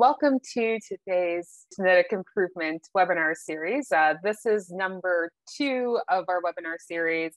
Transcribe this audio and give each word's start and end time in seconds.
welcome 0.00 0.38
to 0.54 0.78
today's 0.88 1.66
genetic 1.76 2.06
improvement 2.10 2.80
webinar 2.96 3.34
series. 3.36 3.92
Uh, 3.92 4.14
this 4.22 4.46
is 4.46 4.70
number 4.70 5.30
two 5.58 5.98
of 6.08 6.24
our 6.26 6.40
webinar 6.40 6.76
series. 6.78 7.34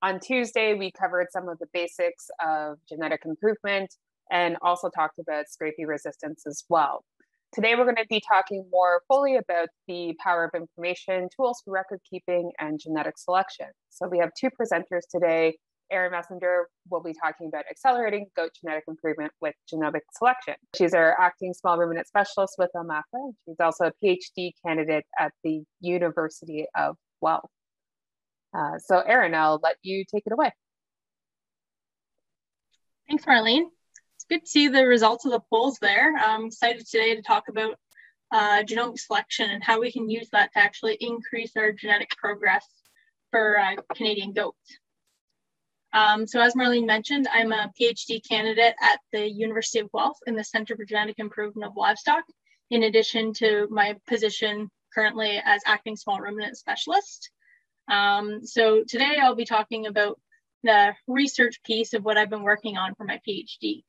On 0.00 0.18
Tuesday, 0.18 0.72
we 0.72 0.90
covered 0.98 1.26
some 1.30 1.46
of 1.46 1.58
the 1.58 1.66
basics 1.74 2.28
of 2.42 2.78
genetic 2.88 3.20
improvement 3.26 3.94
and 4.32 4.56
also 4.62 4.88
talked 4.88 5.18
about 5.18 5.44
scrapie 5.44 5.86
resistance 5.86 6.44
as 6.46 6.64
well. 6.70 7.04
Today, 7.52 7.74
we're 7.74 7.84
going 7.84 7.96
to 7.96 8.06
be 8.08 8.22
talking 8.26 8.64
more 8.72 9.02
fully 9.08 9.36
about 9.36 9.68
the 9.86 10.14
power 10.24 10.44
of 10.44 10.58
information, 10.58 11.28
tools 11.36 11.60
for 11.66 11.74
record 11.74 12.00
keeping, 12.08 12.50
and 12.58 12.80
genetic 12.82 13.18
selection. 13.18 13.66
So 13.90 14.08
we 14.08 14.16
have 14.20 14.30
two 14.40 14.48
presenters 14.58 15.02
today. 15.10 15.58
Erin 15.90 16.12
Massender 16.12 16.68
will 16.90 17.02
be 17.02 17.14
talking 17.14 17.48
about 17.48 17.64
accelerating 17.70 18.26
goat 18.36 18.50
genetic 18.60 18.84
improvement 18.88 19.32
with 19.40 19.54
genomic 19.72 20.00
selection. 20.12 20.54
She's 20.76 20.94
our 20.94 21.18
acting 21.20 21.54
small 21.54 21.78
ruminant 21.78 22.06
specialist 22.06 22.54
with 22.58 22.70
OMAFRA. 22.74 23.32
She's 23.44 23.60
also 23.60 23.86
a 23.86 23.92
PhD 24.04 24.52
candidate 24.64 25.04
at 25.18 25.32
the 25.44 25.62
University 25.80 26.66
of 26.76 26.96
Guelph. 27.22 27.50
Uh, 28.56 28.78
so 28.78 29.00
Erin, 29.00 29.34
I'll 29.34 29.60
let 29.62 29.76
you 29.82 30.04
take 30.12 30.24
it 30.26 30.32
away. 30.32 30.52
Thanks, 33.08 33.24
Marlene. 33.24 33.66
It's 34.16 34.24
good 34.28 34.40
to 34.40 34.50
see 34.50 34.68
the 34.68 34.86
results 34.86 35.24
of 35.24 35.32
the 35.32 35.40
polls 35.50 35.78
there. 35.80 36.16
I'm 36.16 36.46
excited 36.46 36.86
today 36.86 37.14
to 37.14 37.22
talk 37.22 37.44
about 37.48 37.76
uh, 38.32 38.62
genomic 38.64 38.98
selection 38.98 39.50
and 39.50 39.62
how 39.62 39.80
we 39.80 39.92
can 39.92 40.10
use 40.10 40.28
that 40.32 40.52
to 40.52 40.58
actually 40.58 40.96
increase 41.00 41.52
our 41.56 41.70
genetic 41.72 42.10
progress 42.16 42.66
for 43.30 43.58
uh, 43.58 43.76
Canadian 43.94 44.32
goats. 44.32 44.78
Um, 45.96 46.26
so 46.26 46.42
as 46.42 46.54
Marlene 46.54 46.84
mentioned, 46.84 47.26
I'm 47.32 47.52
a 47.52 47.72
PhD 47.80 48.20
candidate 48.28 48.74
at 48.82 49.00
the 49.12 49.26
University 49.30 49.78
of 49.78 49.90
Guelph 49.90 50.18
in 50.26 50.36
the 50.36 50.44
Center 50.44 50.76
for 50.76 50.84
Genetic 50.84 51.18
Improvement 51.18 51.70
of 51.70 51.74
Livestock, 51.74 52.22
in 52.70 52.82
addition 52.82 53.32
to 53.34 53.66
my 53.70 53.96
position 54.06 54.70
currently 54.94 55.40
as 55.42 55.62
acting 55.64 55.96
small 55.96 56.20
ruminant 56.20 56.58
specialist. 56.58 57.30
Um, 57.90 58.44
so 58.44 58.84
today 58.86 59.16
I'll 59.22 59.34
be 59.34 59.46
talking 59.46 59.86
about 59.86 60.20
the 60.62 60.92
research 61.06 61.62
piece 61.64 61.94
of 61.94 62.04
what 62.04 62.18
I've 62.18 62.28
been 62.28 62.42
working 62.42 62.76
on 62.76 62.94
for 62.94 63.04
my 63.04 63.18
PhD. 63.26 63.82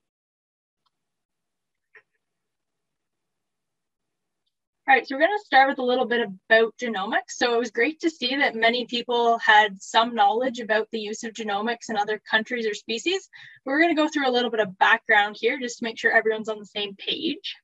All 4.90 4.96
right, 4.96 5.06
so 5.06 5.16
we're 5.16 5.20
going 5.20 5.38
to 5.38 5.46
start 5.46 5.68
with 5.68 5.80
a 5.80 5.84
little 5.84 6.06
bit 6.06 6.26
about 6.50 6.74
genomics. 6.82 7.32
So 7.36 7.54
it 7.54 7.60
was 7.60 7.72
great 7.72 8.00
to 8.00 8.10
see 8.10 8.38
that 8.38 8.56
many 8.56 8.86
people 8.86 9.38
had 9.38 9.82
some 9.82 10.16
knowledge 10.16 10.62
about 10.62 10.88
the 10.92 11.00
use 11.02 11.26
of 11.26 11.34
genomics 11.34 11.90
in 11.90 11.98
other 11.98 12.22
countries 12.32 12.66
or 12.66 12.74
species. 12.74 13.28
We're 13.66 13.82
going 13.82 13.94
to 13.94 14.02
go 14.02 14.08
through 14.08 14.30
a 14.30 14.32
little 14.32 14.50
bit 14.50 14.62
of 14.62 14.78
background 14.78 15.36
here 15.38 15.60
just 15.60 15.80
to 15.80 15.84
make 15.84 16.00
sure 16.00 16.12
everyone's 16.12 16.48
on 16.48 16.60
the 16.60 16.66
same 16.66 16.96
page. 16.96 17.58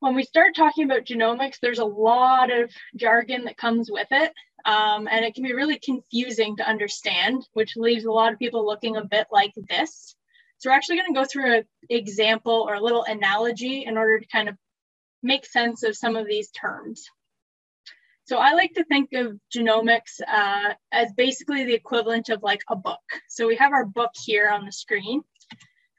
When 0.00 0.14
we 0.14 0.22
start 0.22 0.56
talking 0.56 0.86
about 0.86 1.04
genomics, 1.04 1.58
there's 1.60 1.78
a 1.78 1.84
lot 1.84 2.50
of 2.50 2.70
jargon 2.96 3.44
that 3.44 3.58
comes 3.58 3.90
with 3.90 4.08
it, 4.12 4.32
um, 4.64 5.06
and 5.10 5.26
it 5.26 5.34
can 5.34 5.44
be 5.44 5.52
really 5.52 5.78
confusing 5.78 6.56
to 6.56 6.66
understand, 6.66 7.46
which 7.52 7.76
leaves 7.76 8.06
a 8.06 8.10
lot 8.10 8.32
of 8.32 8.38
people 8.38 8.64
looking 8.64 8.96
a 8.96 9.04
bit 9.04 9.26
like 9.30 9.52
this. 9.68 10.16
So 10.56 10.70
we're 10.70 10.76
actually 10.76 10.96
going 10.96 11.12
to 11.12 11.20
go 11.20 11.26
through 11.30 11.54
an 11.54 11.64
example 11.90 12.64
or 12.66 12.76
a 12.76 12.80
little 12.80 13.04
analogy 13.04 13.84
in 13.84 13.98
order 13.98 14.20
to 14.20 14.26
kind 14.28 14.48
of 14.48 14.56
make 15.22 15.46
sense 15.46 15.82
of 15.82 15.96
some 15.96 16.16
of 16.16 16.26
these 16.26 16.50
terms. 16.50 17.06
So 18.24 18.38
I 18.38 18.54
like 18.54 18.74
to 18.74 18.84
think 18.84 19.12
of 19.12 19.38
genomics 19.54 20.20
uh, 20.26 20.74
as 20.90 21.12
basically 21.16 21.64
the 21.64 21.74
equivalent 21.74 22.28
of 22.28 22.42
like 22.42 22.60
a 22.68 22.74
book. 22.74 23.02
So 23.28 23.46
we 23.46 23.56
have 23.56 23.72
our 23.72 23.84
book 23.84 24.10
here 24.24 24.48
on 24.48 24.66
the 24.66 24.72
screen 24.72 25.22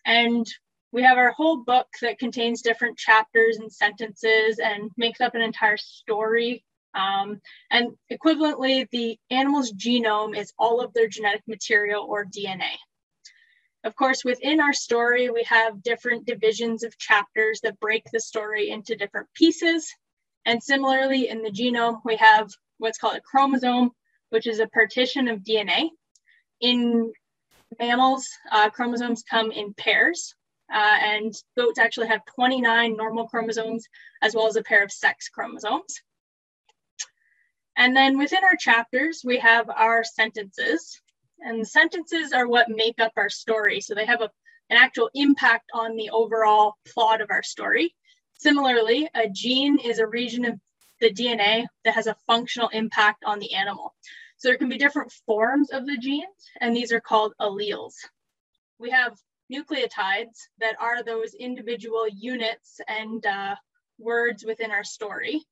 and 0.05 0.45
we 0.91 1.03
have 1.03 1.17
our 1.17 1.31
whole 1.31 1.63
book 1.63 1.87
that 2.01 2.19
contains 2.19 2.61
different 2.61 2.97
chapters 2.97 3.57
and 3.57 3.71
sentences 3.71 4.59
and 4.59 4.91
makes 4.97 5.21
up 5.21 5.35
an 5.35 5.41
entire 5.41 5.77
story. 5.77 6.65
Um, 6.93 7.39
and 7.71 7.91
equivalently, 8.11 8.89
the 8.91 9.17
animal's 9.29 9.71
genome 9.71 10.35
is 10.35 10.53
all 10.57 10.81
of 10.81 10.93
their 10.93 11.07
genetic 11.07 11.43
material 11.47 12.05
or 12.09 12.25
DNA. 12.25 12.71
Of 13.87 13.95
course, 13.95 14.25
within 14.25 14.59
our 14.59 14.73
story, 14.73 15.29
we 15.29 15.43
have 15.43 15.81
different 15.81 16.25
divisions 16.25 16.83
of 16.83 16.97
chapters 16.97 17.61
that 17.61 17.79
break 17.79 18.03
the 18.11 18.19
story 18.19 18.69
into 18.69 18.97
different 18.97 19.29
pieces. 19.33 19.89
And 20.45 20.61
similarly, 20.61 21.29
in 21.29 21.41
the 21.41 21.49
genome, 21.49 22.01
we 22.03 22.17
have 22.17 22.49
what's 22.79 22.97
called 22.97 23.15
a 23.15 23.21
chromosome, 23.21 23.91
which 24.29 24.45
is 24.45 24.59
a 24.59 24.67
partition 24.67 25.29
of 25.29 25.39
DNA. 25.39 25.87
In 26.59 27.13
mammals, 27.79 28.27
uh, 28.51 28.69
chromosomes 28.71 29.23
come 29.23 29.51
in 29.53 29.73
pairs, 29.73 30.35
uh, 30.69 30.97
and 31.01 31.33
goats 31.57 31.79
actually 31.79 32.07
have 32.07 32.25
29 32.35 32.97
normal 32.97 33.29
chromosomes, 33.29 33.87
as 34.21 34.35
well 34.35 34.47
as 34.47 34.57
a 34.57 34.63
pair 34.63 34.83
of 34.83 34.91
sex 34.91 35.29
chromosomes. 35.29 36.01
And 37.77 37.95
then 37.95 38.17
within 38.17 38.43
our 38.43 38.57
chapters, 38.57 39.21
we 39.23 39.37
have 39.37 39.69
our 39.69 40.03
sentences. 40.03 41.01
And 41.39 41.67
sentences 41.67 42.33
are 42.33 42.47
what 42.47 42.69
make 42.69 42.99
up 42.99 43.13
our 43.17 43.29
story. 43.29 43.81
So 43.81 43.93
they 43.93 44.05
have 44.05 44.21
a, 44.21 44.29
an 44.69 44.77
actual 44.77 45.09
impact 45.13 45.69
on 45.73 45.95
the 45.95 46.09
overall 46.09 46.75
plot 46.87 47.21
of 47.21 47.29
our 47.31 47.43
story. 47.43 47.95
Similarly, 48.39 49.09
a 49.15 49.29
gene 49.29 49.79
is 49.79 49.99
a 49.99 50.07
region 50.07 50.45
of 50.45 50.59
the 50.99 51.13
DNA 51.13 51.65
that 51.85 51.93
has 51.93 52.07
a 52.07 52.17
functional 52.25 52.69
impact 52.69 53.23
on 53.25 53.39
the 53.39 53.53
animal. 53.53 53.93
So 54.37 54.49
there 54.49 54.57
can 54.57 54.69
be 54.69 54.77
different 54.77 55.11
forms 55.25 55.71
of 55.71 55.85
the 55.85 55.97
genes, 55.97 56.25
and 56.61 56.75
these 56.75 56.91
are 56.91 56.99
called 56.99 57.33
alleles. 57.41 57.93
We 58.79 58.91
have 58.91 59.17
nucleotides 59.51 60.37
that 60.59 60.75
are 60.79 61.03
those 61.03 61.33
individual 61.33 62.07
units 62.07 62.79
and 62.87 63.25
uh, 63.25 63.55
words 63.97 64.45
within 64.45 64.71
our 64.71 64.83
story. 64.83 65.43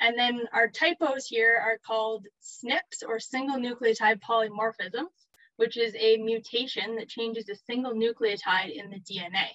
And 0.00 0.18
then 0.18 0.48
our 0.52 0.66
typos 0.68 1.26
here 1.26 1.60
are 1.62 1.78
called 1.86 2.26
SNPs 2.42 3.06
or 3.06 3.20
single 3.20 3.58
nucleotide 3.58 4.20
polymorphisms, 4.20 5.12
which 5.56 5.76
is 5.76 5.94
a 5.94 6.16
mutation 6.16 6.96
that 6.96 7.10
changes 7.10 7.48
a 7.50 7.54
single 7.54 7.92
nucleotide 7.92 8.74
in 8.74 8.88
the 8.88 9.00
DNA. 9.00 9.48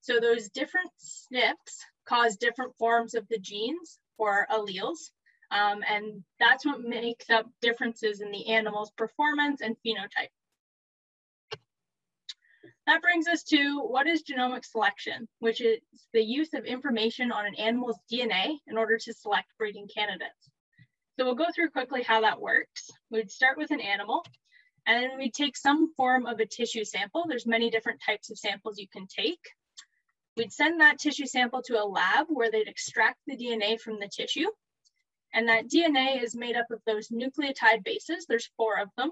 So 0.00 0.18
those 0.18 0.48
different 0.48 0.90
SNPs 1.32 1.84
cause 2.04 2.36
different 2.36 2.76
forms 2.78 3.14
of 3.14 3.28
the 3.28 3.38
genes 3.38 4.00
or 4.18 4.46
alleles. 4.50 5.10
Um, 5.52 5.84
and 5.88 6.24
that's 6.40 6.66
what 6.66 6.80
makes 6.80 7.30
up 7.30 7.46
differences 7.60 8.20
in 8.20 8.32
the 8.32 8.48
animal's 8.48 8.90
performance 8.90 9.60
and 9.60 9.76
phenotype. 9.86 10.32
That 12.86 13.02
brings 13.02 13.28
us 13.28 13.44
to 13.44 13.80
what 13.80 14.08
is 14.08 14.24
genomic 14.24 14.64
selection, 14.64 15.28
which 15.38 15.60
is 15.60 15.80
the 16.12 16.22
use 16.22 16.52
of 16.52 16.64
information 16.64 17.30
on 17.30 17.46
an 17.46 17.54
animal's 17.54 17.98
DNA 18.12 18.58
in 18.66 18.76
order 18.76 18.98
to 18.98 19.12
select 19.12 19.46
breeding 19.56 19.88
candidates. 19.94 20.50
So 21.16 21.24
we'll 21.24 21.34
go 21.34 21.46
through 21.54 21.70
quickly 21.70 22.02
how 22.02 22.22
that 22.22 22.40
works. 22.40 22.90
We'd 23.10 23.30
start 23.30 23.56
with 23.56 23.70
an 23.70 23.80
animal 23.80 24.24
and 24.86 25.02
then 25.02 25.18
we 25.18 25.30
take 25.30 25.56
some 25.56 25.94
form 25.94 26.26
of 26.26 26.40
a 26.40 26.46
tissue 26.46 26.84
sample. 26.84 27.24
There's 27.28 27.46
many 27.46 27.70
different 27.70 28.00
types 28.04 28.30
of 28.30 28.38
samples 28.38 28.78
you 28.78 28.88
can 28.88 29.06
take. 29.06 29.40
We'd 30.36 30.52
send 30.52 30.80
that 30.80 30.98
tissue 30.98 31.26
sample 31.26 31.62
to 31.66 31.80
a 31.80 31.84
lab 31.84 32.26
where 32.28 32.50
they'd 32.50 32.68
extract 32.68 33.18
the 33.26 33.36
DNA 33.36 33.78
from 33.80 34.00
the 34.00 34.08
tissue. 34.08 34.48
And 35.34 35.48
that 35.48 35.68
DNA 35.68 36.22
is 36.22 36.34
made 36.34 36.56
up 36.56 36.66
of 36.70 36.80
those 36.86 37.08
nucleotide 37.08 37.84
bases. 37.84 38.26
There's 38.28 38.50
four 38.56 38.80
of 38.80 38.88
them. 38.96 39.10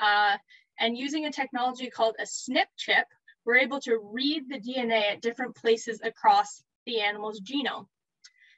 Uh, 0.00 0.36
and 0.78 0.96
using 0.96 1.26
a 1.26 1.32
technology 1.32 1.90
called 1.90 2.16
a 2.18 2.24
SNP 2.24 2.66
chip, 2.76 3.06
we're 3.44 3.56
able 3.56 3.80
to 3.80 3.98
read 4.12 4.48
the 4.48 4.60
DNA 4.60 5.12
at 5.12 5.22
different 5.22 5.56
places 5.56 6.00
across 6.02 6.62
the 6.86 7.00
animal's 7.00 7.40
genome. 7.40 7.86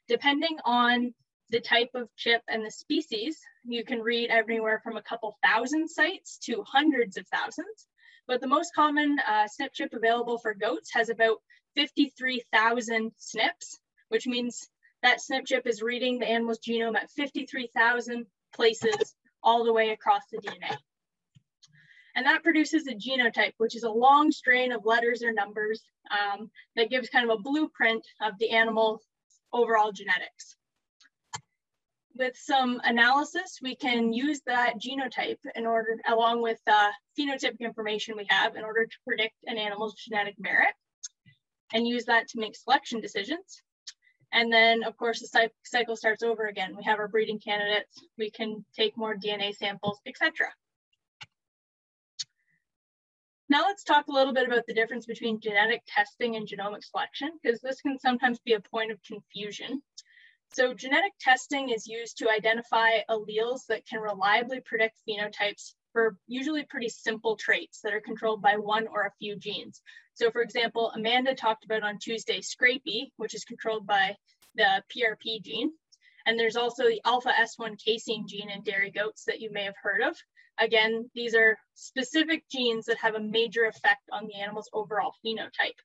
Depending 0.08 0.58
on 0.64 1.14
the 1.50 1.60
type 1.60 1.90
of 1.94 2.08
chip 2.16 2.42
and 2.48 2.64
the 2.64 2.70
species, 2.70 3.38
you 3.64 3.84
can 3.84 4.00
read 4.00 4.30
everywhere 4.30 4.80
from 4.82 4.96
a 4.96 5.02
couple 5.02 5.36
thousand 5.42 5.88
sites 5.88 6.38
to 6.38 6.64
hundreds 6.66 7.16
of 7.16 7.26
thousands. 7.28 7.86
But 8.26 8.40
the 8.40 8.46
most 8.46 8.74
common 8.74 9.18
uh, 9.26 9.46
SNP 9.60 9.72
chip 9.72 9.92
available 9.92 10.38
for 10.38 10.54
goats 10.54 10.90
has 10.92 11.08
about 11.08 11.38
53,000 11.74 13.12
SNPs, 13.18 13.78
which 14.08 14.26
means 14.26 14.68
that 15.02 15.18
SNP 15.18 15.46
chip 15.46 15.66
is 15.66 15.82
reading 15.82 16.18
the 16.18 16.28
animal's 16.28 16.60
genome 16.60 16.96
at 16.96 17.10
53,000 17.10 18.26
places 18.54 19.14
all 19.42 19.64
the 19.64 19.72
way 19.72 19.90
across 19.90 20.22
the 20.30 20.38
DNA. 20.38 20.76
And 22.16 22.26
that 22.26 22.42
produces 22.42 22.86
a 22.86 22.94
genotype, 22.94 23.52
which 23.58 23.76
is 23.76 23.84
a 23.84 23.90
long 23.90 24.32
strain 24.32 24.72
of 24.72 24.84
letters 24.84 25.22
or 25.22 25.32
numbers 25.32 25.82
um, 26.10 26.50
that 26.76 26.90
gives 26.90 27.08
kind 27.08 27.30
of 27.30 27.38
a 27.38 27.42
blueprint 27.42 28.04
of 28.20 28.34
the 28.38 28.50
animal's 28.50 29.02
overall 29.52 29.92
genetics. 29.92 30.56
With 32.16 32.36
some 32.36 32.80
analysis, 32.84 33.60
we 33.62 33.76
can 33.76 34.12
use 34.12 34.40
that 34.46 34.74
genotype 34.80 35.38
in 35.54 35.64
order, 35.64 35.96
along 36.06 36.42
with 36.42 36.58
uh, 36.66 36.90
phenotypic 37.18 37.60
information 37.60 38.16
we 38.16 38.26
have 38.28 38.56
in 38.56 38.64
order 38.64 38.84
to 38.84 38.96
predict 39.06 39.36
an 39.46 39.56
animal's 39.56 39.94
genetic 39.94 40.34
merit 40.38 40.74
and 41.72 41.86
use 41.86 42.04
that 42.06 42.28
to 42.28 42.40
make 42.40 42.56
selection 42.56 43.00
decisions. 43.00 43.62
And 44.32 44.52
then 44.52 44.84
of 44.84 44.96
course 44.96 45.20
the 45.20 45.50
cycle 45.64 45.96
starts 45.96 46.22
over 46.22 46.46
again. 46.46 46.76
We 46.76 46.84
have 46.84 46.98
our 46.98 47.08
breeding 47.08 47.38
candidates, 47.38 48.02
we 48.18 48.30
can 48.30 48.64
take 48.76 48.96
more 48.96 49.16
DNA 49.16 49.54
samples, 49.54 49.98
etc. 50.06 50.52
Now 53.50 53.64
let's 53.66 53.82
talk 53.82 54.06
a 54.06 54.12
little 54.12 54.32
bit 54.32 54.46
about 54.46 54.64
the 54.68 54.74
difference 54.74 55.06
between 55.06 55.40
genetic 55.40 55.82
testing 55.88 56.36
and 56.36 56.46
genomic 56.46 56.84
selection, 56.84 57.32
because 57.42 57.60
this 57.60 57.80
can 57.80 57.98
sometimes 57.98 58.38
be 58.38 58.52
a 58.52 58.60
point 58.60 58.92
of 58.92 59.02
confusion. 59.02 59.82
So 60.52 60.72
genetic 60.72 61.14
testing 61.18 61.70
is 61.70 61.88
used 61.88 62.16
to 62.18 62.30
identify 62.30 63.00
alleles 63.08 63.66
that 63.68 63.84
can 63.88 63.98
reliably 63.98 64.60
predict 64.60 65.00
phenotypes 65.04 65.74
for 65.92 66.16
usually 66.28 66.62
pretty 66.62 66.88
simple 66.88 67.34
traits 67.34 67.80
that 67.82 67.92
are 67.92 68.00
controlled 68.00 68.40
by 68.40 68.56
one 68.56 68.86
or 68.86 69.02
a 69.02 69.12
few 69.18 69.34
genes. 69.34 69.82
So 70.14 70.30
for 70.30 70.42
example, 70.42 70.92
Amanda 70.94 71.34
talked 71.34 71.64
about 71.64 71.82
on 71.82 71.98
Tuesday 71.98 72.42
Scrapie, 72.42 73.10
which 73.16 73.34
is 73.34 73.44
controlled 73.44 73.84
by 73.84 74.14
the 74.54 74.80
PRP 74.94 75.42
gene. 75.42 75.72
And 76.24 76.38
there's 76.38 76.56
also 76.56 76.84
the 76.84 77.00
alpha 77.04 77.30
S1 77.30 77.84
casein 77.84 78.28
gene 78.28 78.50
in 78.50 78.62
dairy 78.62 78.92
goats 78.92 79.24
that 79.24 79.40
you 79.40 79.50
may 79.50 79.64
have 79.64 79.74
heard 79.82 80.02
of. 80.02 80.16
Again, 80.58 81.10
these 81.14 81.34
are 81.34 81.58
specific 81.74 82.44
genes 82.50 82.86
that 82.86 82.98
have 82.98 83.14
a 83.14 83.20
major 83.20 83.64
effect 83.64 84.02
on 84.12 84.26
the 84.26 84.34
animal's 84.34 84.70
overall 84.72 85.14
phenotype. 85.24 85.78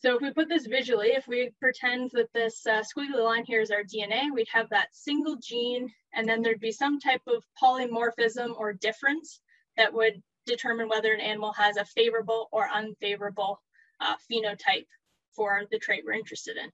So 0.00 0.14
if 0.14 0.22
we 0.22 0.30
put 0.32 0.48
this 0.48 0.66
visually, 0.66 1.08
if 1.08 1.26
we 1.26 1.50
pretend 1.60 2.12
that 2.12 2.32
this 2.32 2.64
uh, 2.66 2.82
squiggly 2.82 3.22
line 3.22 3.44
here 3.44 3.60
is 3.60 3.72
our 3.72 3.82
DNA, 3.82 4.32
we'd 4.32 4.46
have 4.52 4.70
that 4.70 4.88
single 4.92 5.36
gene, 5.42 5.92
and 6.14 6.28
then 6.28 6.40
there'd 6.40 6.60
be 6.60 6.70
some 6.70 7.00
type 7.00 7.22
of 7.26 7.44
polymorphism 7.60 8.56
or 8.56 8.72
difference 8.72 9.40
that 9.76 9.92
would 9.92 10.22
determine 10.46 10.88
whether 10.88 11.12
an 11.12 11.20
animal 11.20 11.52
has 11.52 11.76
a 11.76 11.84
favorable 11.84 12.48
or 12.52 12.68
unfavorable 12.68 13.60
uh, 14.00 14.14
phenotype 14.30 14.86
for 15.34 15.62
the 15.72 15.78
trait 15.78 16.04
we're 16.06 16.12
interested 16.12 16.56
in. 16.56 16.70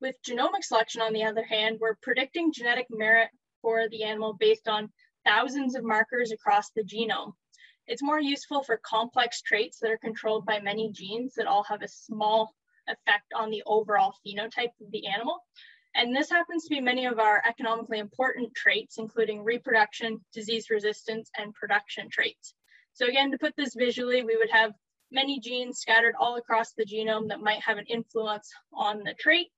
With 0.00 0.22
genomic 0.22 0.62
selection, 0.62 1.02
on 1.02 1.12
the 1.12 1.24
other 1.24 1.44
hand, 1.44 1.78
we're 1.80 1.96
predicting 2.02 2.52
genetic 2.52 2.86
merit 2.88 3.30
for 3.62 3.88
the 3.88 4.02
animal 4.02 4.34
based 4.34 4.68
on 4.68 4.90
thousands 5.24 5.74
of 5.74 5.84
markers 5.84 6.32
across 6.32 6.70
the 6.70 6.82
genome. 6.82 7.32
It's 7.86 8.02
more 8.02 8.20
useful 8.20 8.62
for 8.62 8.80
complex 8.84 9.40
traits 9.42 9.78
that 9.80 9.90
are 9.90 9.98
controlled 9.98 10.44
by 10.44 10.60
many 10.60 10.92
genes 10.92 11.34
that 11.34 11.46
all 11.46 11.64
have 11.64 11.82
a 11.82 11.88
small 11.88 12.54
effect 12.88 13.32
on 13.34 13.50
the 13.50 13.62
overall 13.66 14.14
phenotype 14.26 14.72
of 14.80 14.90
the 14.90 15.06
animal. 15.06 15.38
And 15.94 16.14
this 16.14 16.30
happens 16.30 16.64
to 16.64 16.70
be 16.70 16.80
many 16.80 17.06
of 17.06 17.18
our 17.18 17.42
economically 17.46 17.98
important 17.98 18.54
traits, 18.54 18.98
including 18.98 19.44
reproduction, 19.44 20.20
disease 20.32 20.70
resistance, 20.70 21.30
and 21.36 21.54
production 21.54 22.08
traits. 22.10 22.54
So 22.94 23.06
again, 23.06 23.30
to 23.30 23.38
put 23.38 23.54
this 23.56 23.74
visually, 23.74 24.22
we 24.22 24.36
would 24.36 24.50
have 24.50 24.72
many 25.10 25.40
genes 25.40 25.78
scattered 25.78 26.14
all 26.18 26.36
across 26.36 26.72
the 26.72 26.86
genome 26.86 27.28
that 27.28 27.40
might 27.40 27.62
have 27.62 27.78
an 27.78 27.86
influence 27.86 28.50
on 28.72 29.02
the 29.04 29.14
trait. 29.18 29.48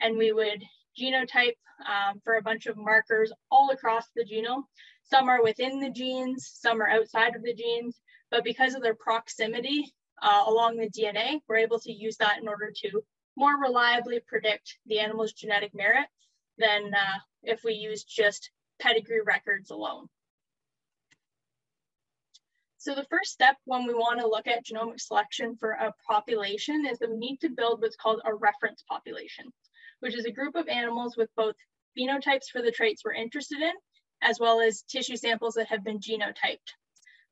And 0.00 0.16
we 0.16 0.32
would 0.32 0.62
genotype 0.98 1.56
um, 1.86 2.20
for 2.24 2.36
a 2.36 2.42
bunch 2.42 2.66
of 2.66 2.76
markers 2.76 3.32
all 3.50 3.70
across 3.70 4.06
the 4.14 4.24
genome. 4.24 4.64
Some 5.04 5.28
are 5.28 5.42
within 5.42 5.80
the 5.80 5.90
genes, 5.90 6.50
some 6.52 6.80
are 6.82 6.88
outside 6.88 7.36
of 7.36 7.42
the 7.42 7.54
genes, 7.54 8.00
but 8.30 8.44
because 8.44 8.74
of 8.74 8.82
their 8.82 8.94
proximity 8.94 9.92
uh, 10.22 10.44
along 10.46 10.76
the 10.76 10.90
DNA, 10.90 11.40
we're 11.48 11.56
able 11.56 11.78
to 11.80 11.92
use 11.92 12.16
that 12.16 12.38
in 12.40 12.48
order 12.48 12.72
to 12.82 13.02
more 13.36 13.60
reliably 13.60 14.20
predict 14.26 14.78
the 14.86 14.98
animal's 14.98 15.32
genetic 15.32 15.74
merit 15.74 16.06
than 16.58 16.92
uh, 16.94 17.18
if 17.42 17.62
we 17.64 17.74
use 17.74 18.02
just 18.04 18.50
pedigree 18.80 19.20
records 19.24 19.70
alone. 19.70 20.06
So 22.78 22.94
the 22.94 23.06
first 23.10 23.32
step 23.32 23.56
when 23.64 23.86
we 23.86 23.94
want 23.94 24.20
to 24.20 24.28
look 24.28 24.46
at 24.46 24.64
genomic 24.64 25.00
selection 25.00 25.56
for 25.56 25.72
a 25.72 25.92
population 26.08 26.86
is 26.86 26.98
that 26.98 27.10
we 27.10 27.16
need 27.16 27.40
to 27.40 27.48
build 27.48 27.82
what's 27.82 27.96
called 27.96 28.20
a 28.24 28.32
reference 28.32 28.84
population, 28.88 29.52
which 30.00 30.16
is 30.16 30.24
a 30.24 30.32
group 30.32 30.54
of 30.54 30.68
animals 30.68 31.16
with 31.16 31.30
both 31.36 31.54
phenotypes 31.98 32.50
for 32.50 32.62
the 32.62 32.70
traits 32.70 33.02
we're 33.04 33.14
interested 33.14 33.60
in 33.60 33.72
as 34.22 34.38
well 34.40 34.60
as 34.60 34.82
tissue 34.82 35.16
samples 35.16 35.54
that 35.54 35.68
have 35.68 35.84
been 35.84 36.00
genotyped. 36.00 36.72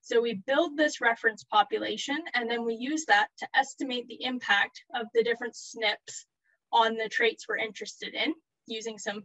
So 0.02 0.20
we 0.20 0.34
build 0.46 0.76
this 0.76 1.00
reference 1.00 1.44
population 1.44 2.18
and 2.34 2.50
then 2.50 2.64
we 2.64 2.74
use 2.74 3.06
that 3.06 3.28
to 3.38 3.48
estimate 3.54 4.06
the 4.06 4.22
impact 4.22 4.82
of 4.94 5.06
the 5.14 5.24
different 5.24 5.54
SNPs 5.54 6.24
on 6.72 6.96
the 6.96 7.08
traits 7.08 7.46
we're 7.48 7.56
interested 7.56 8.14
in 8.14 8.34
using 8.66 8.98
some 8.98 9.24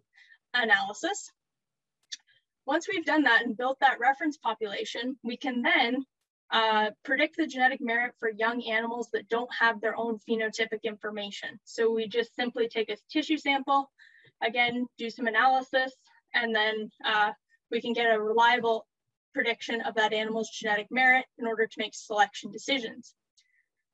analysis. 0.53 1.31
Once 2.65 2.87
we've 2.87 3.05
done 3.05 3.23
that 3.23 3.43
and 3.43 3.57
built 3.57 3.77
that 3.81 3.99
reference 3.99 4.37
population, 4.37 5.17
we 5.23 5.35
can 5.35 5.61
then 5.63 6.05
uh, 6.51 6.89
predict 7.03 7.37
the 7.37 7.45
genetic 7.45 7.79
merit 7.81 8.13
for 8.19 8.29
young 8.29 8.63
animals 8.63 9.09
that 9.13 9.29
don't 9.29 9.49
have 9.57 9.79
their 9.79 9.95
own 9.95 10.17
phenotypic 10.27 10.83
information. 10.83 11.59
So 11.63 11.91
we 11.91 12.07
just 12.07 12.35
simply 12.35 12.67
take 12.67 12.89
a 12.89 12.97
tissue 13.11 13.37
sample, 13.37 13.91
again, 14.41 14.87
do 14.97 15.09
some 15.09 15.27
analysis, 15.27 15.93
and 16.33 16.55
then 16.55 16.89
uh, 17.05 17.31
we 17.71 17.81
can 17.81 17.93
get 17.93 18.13
a 18.13 18.19
reliable 18.19 18.87
prediction 19.33 19.81
of 19.81 19.95
that 19.95 20.13
animal's 20.13 20.49
genetic 20.49 20.87
merit 20.89 21.25
in 21.37 21.45
order 21.45 21.67
to 21.67 21.75
make 21.77 21.93
selection 21.93 22.51
decisions. 22.51 23.13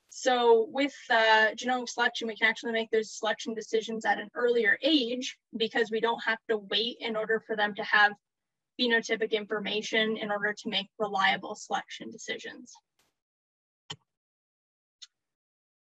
So 0.10 0.70
with 0.72 0.94
uh, 1.10 1.48
genomic 1.58 1.90
selection, 1.90 2.30
we 2.30 2.38
can 2.38 2.48
actually 2.48 2.72
make 2.72 2.90
those 2.90 3.12
selection 3.12 3.54
decisions 3.54 4.06
at 4.06 4.18
an 4.18 4.30
earlier 4.34 4.78
age 4.82 5.38
because 5.58 5.92
we 5.92 6.00
don't 6.00 6.24
have 6.24 6.38
to 6.50 6.58
wait 6.58 6.98
in 7.02 7.18
order 7.18 7.44
for 7.46 7.58
them 7.58 7.76
to 7.76 7.84
have 7.84 8.14
phenotypic 8.80 9.32
information 9.32 10.18
in 10.18 10.32
order 10.32 10.54
to 10.54 10.70
make 10.70 10.88
reliable 11.00 11.56
selection 11.56 12.12
decisions. 12.12 12.74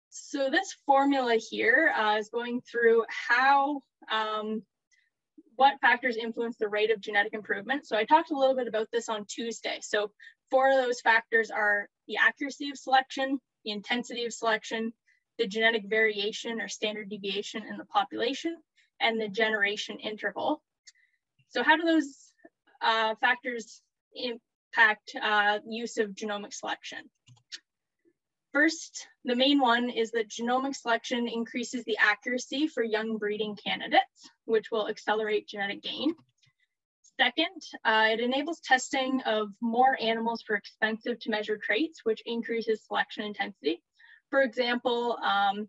So 0.10 0.50
this 0.50 0.76
formula 0.86 1.36
here 1.36 1.94
uh, 1.98 2.18
is 2.18 2.30
going 2.30 2.62
through 2.62 3.06
how 3.08 3.82
um, 4.12 4.64
what 5.56 5.80
factors 5.82 6.18
influence 6.18 6.58
the 6.58 6.68
rate 6.68 6.92
of 6.92 7.02
genetic 7.02 7.34
improvement. 7.34 7.86
So 7.86 7.98
I 7.98 8.04
talked 8.04 8.32
a 8.32 8.38
little 8.38 8.56
bit 8.56 8.68
about 8.68 8.88
this 8.92 9.10
on 9.10 9.26
Tuesday. 9.26 9.80
So 9.82 10.12
four 10.52 10.70
of 10.70 10.78
those 10.78 11.02
factors 11.02 11.52
are 11.52 11.88
the 12.08 12.18
accuracy 12.18 12.70
of 12.70 12.78
selection, 12.78 13.40
the 13.64 13.72
intensity 13.72 14.26
of 14.26 14.34
selection, 14.34 14.94
the 15.38 15.48
genetic 15.48 15.84
variation 15.88 16.62
or 16.62 16.68
standard 16.68 17.10
deviation 17.10 17.64
in 17.64 17.78
the 17.78 17.86
population, 17.86 18.58
and 19.00 19.20
the 19.20 19.28
generation 19.28 20.00
interval. 20.00 20.62
So 21.50 21.64
how 21.64 21.78
do 21.78 21.84
those 21.84 22.25
uh, 22.86 23.16
factors 23.16 23.82
impact 24.14 25.16
uh, 25.22 25.60
use 25.68 25.98
of 25.98 26.12
genomic 26.12 26.54
selection? 26.54 27.00
First, 28.54 29.08
the 29.26 29.36
main 29.36 29.60
one 29.60 29.90
is 29.90 30.12
that 30.12 30.30
genomic 30.30 30.76
selection 30.76 31.28
increases 31.28 31.84
the 31.84 31.98
accuracy 31.98 32.68
for 32.68 32.84
young 32.84 33.18
breeding 33.18 33.58
candidates, 33.58 34.30
which 34.46 34.72
will 34.72 34.88
accelerate 34.88 35.48
genetic 35.48 35.84
gain. 35.84 36.16
Second, 37.20 37.62
uh, 37.84 38.08
it 38.12 38.20
enables 38.20 38.62
testing 38.62 39.22
of 39.26 39.50
more 39.62 39.98
animals 40.02 40.42
for 40.42 40.56
expensive 40.56 41.20
to 41.20 41.30
measure 41.30 41.58
traits, 41.58 42.02
which 42.04 42.22
increases 42.26 42.86
selection 42.86 43.26
intensity. 43.26 43.82
For 44.30 44.42
example, 44.42 45.18
um, 45.22 45.68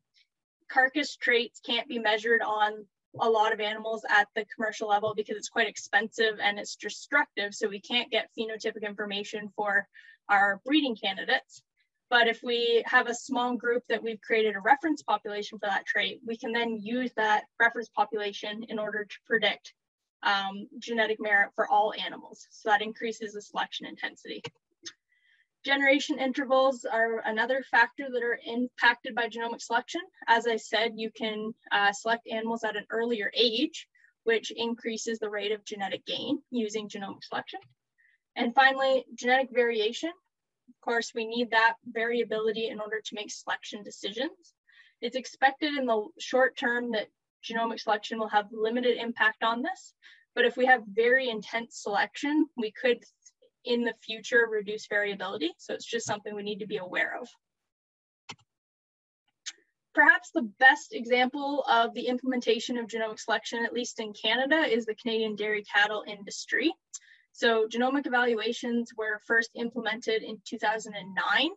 carcass 0.69 1.17
traits 1.17 1.61
can't 1.61 1.89
be 1.89 1.99
measured 1.99 2.43
on 2.43 2.87
a 3.21 3.29
lot 3.29 3.53
of 3.53 3.61
animals 3.61 4.05
at 4.09 4.29
the 4.35 4.45
commercial 4.55 4.89
level 4.89 5.15
because 5.15 5.37
it's 5.37 5.49
quite 5.49 5.69
expensive 5.69 6.39
and 6.43 6.59
it's 6.59 6.77
destructive. 6.77 7.55
So 7.55 7.69
we 7.69 7.81
can't 7.81 8.11
get 8.11 8.31
phenotypic 8.39 8.83
information 8.83 9.51
for 9.57 9.87
our 10.29 10.61
breeding 10.65 10.97
candidates. 10.97 11.63
But 12.09 12.29
if 12.29 12.41
we 12.43 12.85
have 12.87 13.09
a 13.09 13.15
small 13.15 13.57
group 13.57 13.83
that 13.89 14.03
we've 14.03 14.21
created 14.21 14.55
a 14.55 14.61
reference 14.61 15.03
population 15.03 15.59
for 15.59 15.67
that 15.67 15.87
trait, 15.87 16.21
we 16.25 16.37
can 16.37 16.53
then 16.53 16.79
use 16.81 17.11
that 17.17 17.45
reference 17.59 17.89
population 17.89 18.65
in 18.69 18.79
order 18.79 19.05
to 19.05 19.17
predict 19.27 19.75
um, 20.23 20.69
genetic 20.79 21.19
merit 21.21 21.51
for 21.55 21.69
all 21.69 21.93
animals. 21.95 22.47
So 22.51 22.69
that 22.69 22.83
increases 22.83 23.33
the 23.33 23.43
selection 23.43 23.87
intensity. 23.87 24.43
Generation 25.67 26.19
intervals 26.21 26.85
are 26.85 27.19
another 27.27 27.63
factor 27.71 28.07
that 28.09 28.23
are 28.23 28.39
impacted 28.47 29.15
by 29.15 29.27
genomic 29.27 29.61
selection. 29.61 30.01
As 30.29 30.47
I 30.47 30.57
said, 30.57 30.93
you 30.95 31.11
can 31.11 31.53
uh, 31.73 31.93
select 31.93 32.29
animals 32.31 32.63
at 32.63 32.77
an 32.77 32.87
earlier 32.89 33.33
age, 33.35 33.89
which 34.23 34.53
increases 34.53 35.19
the 35.19 35.29
rate 35.29 35.51
of 35.51 35.65
genetic 35.65 36.07
gain 36.07 36.41
using 36.51 36.89
genomic 36.89 37.25
selection. 37.25 37.61
And 38.37 38.55
finally, 38.55 39.05
genetic 39.17 39.49
variation 39.53 40.13
of 40.69 40.81
course, 40.81 41.13
we 41.15 41.27
need 41.27 41.51
that 41.51 41.75
variability 41.87 42.69
in 42.69 42.81
order 42.81 43.01
to 43.01 43.15
make 43.15 43.31
selection 43.31 43.83
decisions. 43.83 44.55
It's 45.01 45.17
expected 45.17 45.75
in 45.77 45.87
the 45.87 46.09
short 46.19 46.57
term 46.57 46.93
that 46.93 47.09
genomic 47.45 47.81
selection 47.81 48.19
will 48.19 48.29
have 48.29 48.47
limited 48.53 48.97
impact 48.97 49.43
on 49.43 49.63
this, 49.63 49.95
but 50.35 50.45
if 50.45 50.57
we 50.57 50.67
have 50.67 50.83
very 50.87 51.29
intense 51.29 51.83
selection, 51.83 52.47
we 52.57 52.73
could 52.73 53.05
in 53.67 53.85
the 53.85 53.95
future 54.03 54.47
reduce 54.51 54.87
variability. 54.87 55.51
So 55.59 55.75
it's 55.75 55.85
just 55.85 56.07
something 56.07 56.35
we 56.35 56.43
need 56.43 56.61
to 56.61 56.67
be 56.67 56.79
aware 56.79 57.19
of. 57.21 57.29
Perhaps 59.95 60.31
the 60.31 60.51
best 60.59 60.93
example 60.93 61.65
of 61.71 61.95
the 61.95 62.07
implementation 62.07 62.77
of 62.77 62.87
genomic 62.87 63.19
selection, 63.19 63.65
at 63.65 63.73
least 63.73 63.99
in 63.99 64.13
Canada, 64.13 64.57
is 64.57 64.85
the 64.85 64.95
Canadian 64.95 65.37
dairy 65.37 65.65
cattle 65.65 66.05
industry. 66.07 66.73
So 67.33 67.67
genomic 67.67 68.07
evaluations 68.07 68.91
were 68.97 69.21
first 69.27 69.51
implemented 69.55 70.23
in 70.23 70.39
2009 70.45 71.51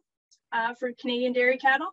uh, 0.51 0.73
for 0.75 0.91
Canadian 0.99 1.33
dairy 1.33 1.57
cattle. 1.57 1.89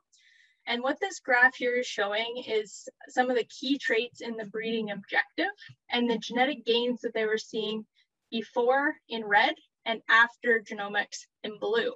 And 0.66 0.82
what 0.82 0.98
this 1.00 1.20
graph 1.20 1.56
here 1.56 1.76
is 1.76 1.86
showing 1.86 2.42
is 2.46 2.88
some 3.08 3.30
of 3.30 3.36
the 3.36 3.44
key 3.44 3.78
traits 3.78 4.20
in 4.20 4.36
the 4.36 4.46
breeding 4.46 4.90
objective 4.90 5.50
and 5.90 6.10
the 6.10 6.18
genetic 6.18 6.64
gains 6.64 7.00
that 7.02 7.14
they 7.14 7.26
were 7.26 7.38
seeing 7.38 7.86
before 8.30 8.96
in 9.08 9.24
red 9.24 9.54
and 9.86 10.02
after 10.08 10.60
genomics 10.60 11.26
in 11.42 11.58
blue. 11.58 11.94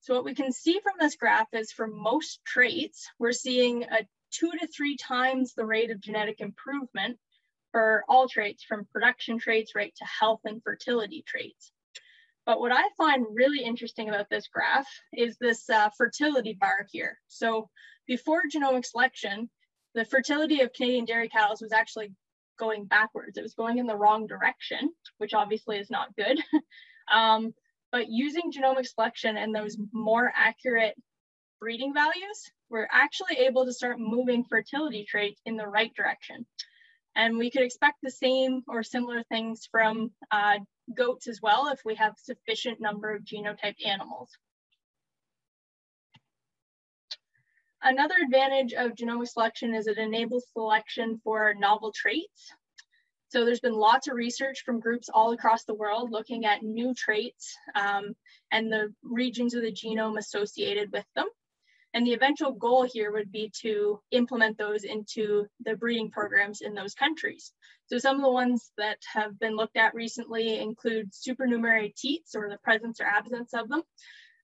So 0.00 0.14
what 0.14 0.24
we 0.24 0.34
can 0.34 0.52
see 0.52 0.78
from 0.82 0.94
this 1.00 1.16
graph 1.16 1.52
is 1.52 1.72
for 1.72 1.86
most 1.86 2.40
traits, 2.46 3.08
we're 3.18 3.32
seeing 3.32 3.82
a 3.82 4.06
two 4.30 4.50
to 4.60 4.66
three 4.68 4.96
times 4.96 5.52
the 5.52 5.66
rate 5.66 5.90
of 5.90 6.00
genetic 6.00 6.40
improvement 6.40 7.18
for 7.72 8.04
all 8.08 8.28
traits 8.28 8.64
from 8.64 8.86
production 8.92 9.38
traits 9.38 9.74
right 9.74 9.92
to 9.96 10.04
health 10.04 10.40
and 10.44 10.62
fertility 10.62 11.24
traits. 11.26 11.72
But 12.44 12.60
what 12.60 12.70
I 12.70 12.84
find 12.96 13.26
really 13.32 13.64
interesting 13.64 14.08
about 14.08 14.30
this 14.30 14.46
graph 14.46 14.86
is 15.12 15.36
this 15.38 15.68
uh, 15.68 15.90
fertility 15.98 16.56
bar 16.58 16.86
here. 16.92 17.18
So 17.26 17.68
before 18.06 18.42
genomic 18.54 18.86
selection, 18.86 19.50
the 19.94 20.04
fertility 20.04 20.60
of 20.60 20.72
Canadian 20.72 21.06
dairy 21.06 21.28
cows 21.28 21.60
was 21.60 21.72
actually 21.72 22.12
going 22.56 22.84
backwards. 22.84 23.38
It 23.38 23.42
was 23.42 23.54
going 23.54 23.78
in 23.78 23.86
the 23.86 23.96
wrong 23.96 24.26
direction, 24.26 24.92
which 25.18 25.34
obviously 25.34 25.78
is 25.78 25.90
not 25.90 26.14
good. 26.16 26.38
um, 27.12 27.54
but 27.92 28.08
using 28.08 28.52
genomic 28.52 28.86
selection 28.86 29.36
and 29.36 29.54
those 29.54 29.76
more 29.92 30.32
accurate 30.34 30.94
breeding 31.60 31.94
values, 31.94 32.50
we're 32.68 32.88
actually 32.90 33.38
able 33.46 33.64
to 33.64 33.72
start 33.72 33.98
moving 33.98 34.44
fertility 34.44 35.06
traits 35.08 35.40
in 35.46 35.56
the 35.56 35.66
right 35.66 35.94
direction. 35.94 36.46
And 37.14 37.38
we 37.38 37.50
could 37.50 37.62
expect 37.62 37.96
the 38.02 38.10
same 38.10 38.62
or 38.68 38.82
similar 38.82 39.22
things 39.24 39.66
from 39.70 40.10
uh, 40.30 40.58
goats 40.94 41.28
as 41.28 41.40
well 41.40 41.68
if 41.68 41.80
we 41.84 41.94
have 41.94 42.14
sufficient 42.18 42.80
number 42.80 43.14
of 43.14 43.22
genotyped 43.22 43.84
animals. 43.86 44.30
Another 47.82 48.14
advantage 48.24 48.72
of 48.72 48.92
genomic 48.92 49.28
selection 49.28 49.74
is 49.74 49.86
it 49.86 49.98
enables 49.98 50.46
selection 50.52 51.20
for 51.22 51.54
novel 51.54 51.92
traits. 51.94 52.52
So 53.28 53.44
there's 53.44 53.60
been 53.60 53.74
lots 53.74 54.08
of 54.08 54.14
research 54.14 54.62
from 54.64 54.80
groups 54.80 55.08
all 55.12 55.32
across 55.32 55.64
the 55.64 55.74
world 55.74 56.10
looking 56.10 56.46
at 56.46 56.62
new 56.62 56.94
traits 56.94 57.54
um, 57.74 58.14
and 58.50 58.72
the 58.72 58.94
regions 59.02 59.54
of 59.54 59.62
the 59.62 59.72
genome 59.72 60.18
associated 60.18 60.92
with 60.92 61.04
them. 61.14 61.26
And 61.92 62.06
the 62.06 62.12
eventual 62.12 62.52
goal 62.52 62.84
here 62.84 63.10
would 63.12 63.32
be 63.32 63.50
to 63.62 64.00
implement 64.10 64.58
those 64.58 64.84
into 64.84 65.46
the 65.64 65.76
breeding 65.76 66.10
programs 66.10 66.60
in 66.60 66.74
those 66.74 66.94
countries. 66.94 67.52
So 67.86 67.98
some 67.98 68.16
of 68.16 68.22
the 68.22 68.30
ones 68.30 68.70
that 68.78 68.98
have 69.14 69.38
been 69.38 69.56
looked 69.56 69.76
at 69.76 69.94
recently 69.94 70.58
include 70.60 71.14
supernumerary 71.14 71.94
teats 71.96 72.34
or 72.34 72.48
the 72.48 72.58
presence 72.58 73.00
or 73.00 73.06
absence 73.06 73.54
of 73.54 73.68
them, 73.68 73.82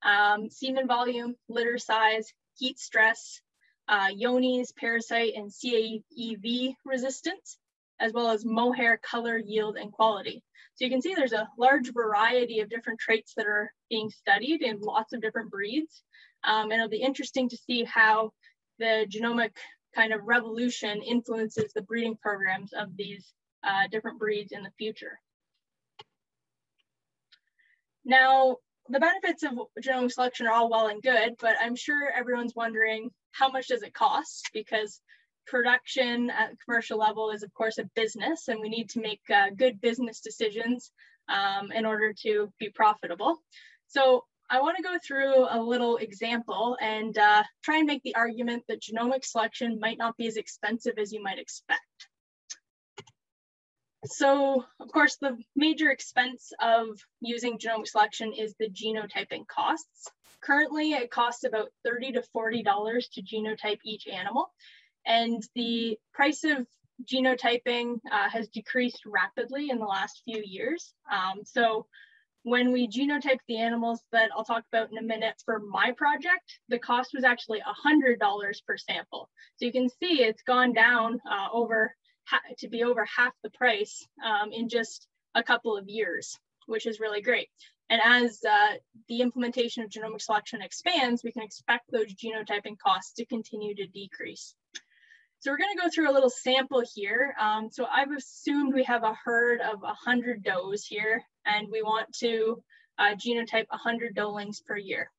um, 0.05 0.51
semen 0.51 0.87
volume, 0.87 1.35
litter 1.49 1.79
size, 1.79 2.33
heat 2.57 2.79
stress, 2.79 3.41
uh, 3.89 4.09
Johne's, 4.19 4.73
parasite, 4.73 5.35
and 5.37 5.51
CAEV 5.51 6.75
resistance, 6.85 7.59
as 8.01 8.13
well 8.13 8.31
as 8.31 8.45
mohair 8.45 8.99
color, 8.99 9.39
yield, 9.39 9.77
and 9.77 9.93
quality. 9.93 10.43
So 10.75 10.85
you 10.85 10.91
can 10.91 11.03
see 11.03 11.15
there's 11.15 11.33
a 11.33 11.49
large 11.59 11.93
variety 11.93 12.61
of 12.61 12.71
different 12.71 13.01
traits 13.01 13.35
that 13.37 13.47
are 13.47 13.73
being 13.91 14.11
studied 14.11 14.63
in 14.63 14.81
lots 14.81 15.13
of 15.13 15.21
different 15.21 15.51
breeds. 15.51 16.03
Um, 16.45 16.71
and 16.71 16.75
it'll 16.75 16.89
be 16.89 17.03
interesting 17.03 17.49
to 17.51 17.57
see 17.57 17.85
how 17.85 18.33
the 18.79 19.07
genomic 19.09 19.53
kind 19.95 20.13
of 20.13 20.21
revolution 20.25 21.03
influences 21.03 21.73
the 21.73 21.83
breeding 21.83 22.17
programs 22.17 22.73
of 22.73 22.97
these 22.97 23.33
uh, 23.65 23.87
different 23.91 24.19
breeds 24.19 24.53
in 24.53 24.63
the 24.63 24.73
future. 24.79 25.21
Now, 28.05 28.57
the 28.89 29.01
benefits 29.01 29.43
of 29.43 29.53
genomic 29.81 30.13
selection 30.13 30.47
are 30.47 30.53
all 30.53 30.71
well 30.71 30.89
and 30.89 31.03
good, 31.03 31.35
but 31.41 31.57
I'm 31.61 31.77
sure 31.77 32.11
everyone's 32.11 32.55
wondering 32.55 33.11
how 33.33 33.51
much 33.51 33.69
does 33.69 33.83
it 33.83 33.95
cost? 33.95 34.51
Because 34.53 35.01
production 35.47 36.31
at 36.31 36.53
commercial 36.65 36.99
level 36.99 37.31
is 37.31 37.43
of 37.43 37.53
course 37.55 37.79
a 37.79 37.85
business 37.97 38.49
and 38.49 38.61
we 38.61 38.69
need 38.69 38.89
to 38.91 39.01
make 39.01 39.21
uh, 39.33 39.51
good 39.57 39.81
business 39.81 40.21
decisions 40.21 40.93
um, 41.29 41.73
in 41.73 41.85
order 41.85 42.13
to 42.23 42.53
be 42.59 42.71
profitable. 42.71 43.39
So 43.89 44.25
I 44.51 44.61
want 44.61 44.77
to 44.77 44.83
go 44.83 44.99
through 45.05 45.47
a 45.49 45.61
little 45.61 45.97
example 45.97 46.77
and 46.81 47.17
uh, 47.17 47.43
try 47.63 47.79
and 47.79 47.87
make 47.87 48.03
the 48.03 48.15
argument 48.15 48.65
that 48.69 48.83
genomic 48.83 49.25
selection 49.25 49.79
might 49.81 49.99
not 49.99 50.17
be 50.17 50.27
as 50.27 50.37
expensive 50.37 50.95
as 50.99 51.13
you 51.13 51.23
might 51.23 51.39
expect. 51.39 51.81
So, 54.05 54.65
of 54.81 54.91
course, 54.91 55.17
the 55.17 55.39
major 55.55 55.91
expense 55.91 56.53
of 56.61 56.99
using 57.21 57.59
genomic 57.59 57.87
selection 57.87 58.33
is 58.33 58.55
the 58.59 58.69
genotyping 58.69 59.47
costs. 59.47 60.11
Currently, 60.43 60.93
it 60.93 61.11
costs 61.11 61.45
about 61.45 61.71
30 61.85 62.13
to 62.13 62.23
$40 62.35 62.65
to 63.13 63.23
genotype 63.23 63.79
each 63.85 64.09
animal. 64.09 64.53
And 65.07 65.43
the 65.55 65.99
price 66.13 66.43
of 66.43 66.67
genotyping 67.05 68.01
uh, 68.11 68.29
has 68.29 68.49
decreased 68.49 69.03
rapidly 69.07 69.71
in 69.71 69.79
the 69.79 69.87
last 69.87 70.23
few 70.25 70.43
years. 70.45 70.93
Um, 71.11 71.43
so 71.45 71.87
when 72.43 72.73
we 72.73 72.89
genotyped 72.89 73.41
the 73.47 73.59
animals 73.59 74.03
that 74.11 74.31
I'll 74.37 74.45
talk 74.45 74.65
about 74.73 74.91
in 74.91 74.99
a 74.99 75.03
minute 75.03 75.41
for 75.45 75.61
my 75.61 75.93
project, 75.97 76.59
the 76.69 76.79
cost 76.79 77.11
was 77.15 77.23
actually 77.23 77.61
$100 77.87 78.67
per 78.67 78.77
sample. 78.77 79.31
So 79.57 79.67
you 79.67 79.73
can 79.73 79.89
see 79.89 80.23
it's 80.23 80.43
gone 80.43 80.73
down 80.73 81.21
uh, 81.31 81.49
over 81.53 81.95
to 82.59 82.69
be 82.69 82.85
over 82.85 83.05
half 83.05 83.33
the 83.43 83.51
price 83.51 84.07
um, 84.25 84.53
in 84.53 84.69
just 84.69 85.07
a 85.35 85.43
couple 85.43 85.77
of 85.77 85.89
years, 85.89 86.39
which 86.67 86.87
is 86.87 87.01
really 87.01 87.23
great. 87.23 87.49
And 87.91 88.01
as 88.03 88.41
uh, 88.49 88.77
the 89.09 89.21
implementation 89.21 89.83
of 89.83 89.91
genomic 89.91 90.23
selection 90.23 90.63
expands, 90.63 91.23
we 91.23 91.33
can 91.33 91.43
expect 91.43 91.91
those 91.91 92.15
genotyping 92.15 92.79
costs 92.79 93.13
to 93.15 93.27
continue 93.27 93.75
to 93.75 93.87
decrease. 93.87 94.55
So 95.41 95.51
we're 95.51 95.59
gonna 95.59 95.81
go 95.83 95.91
through 95.93 96.11
a 96.11 96.15
little 96.15 96.31
sample 96.31 96.83
here. 96.95 97.35
Um, 97.39 97.69
so 97.71 97.85
I've 97.85 98.13
assumed 98.13 98.73
we 98.73 98.85
have 98.85 99.03
a 99.03 99.17
herd 99.25 99.61
of 99.61 99.83
100 99.83 100.45
does 100.45 100.87
here, 100.87 101.23
and 101.45 101.69
we 101.71 101.83
want 101.83 102.13
to 102.21 102.63
uh, 102.99 103.15
genotype 103.17 103.67
100 103.69 104.15
doelings 104.15 104.61
per 104.61 104.77
year. 104.77 105.11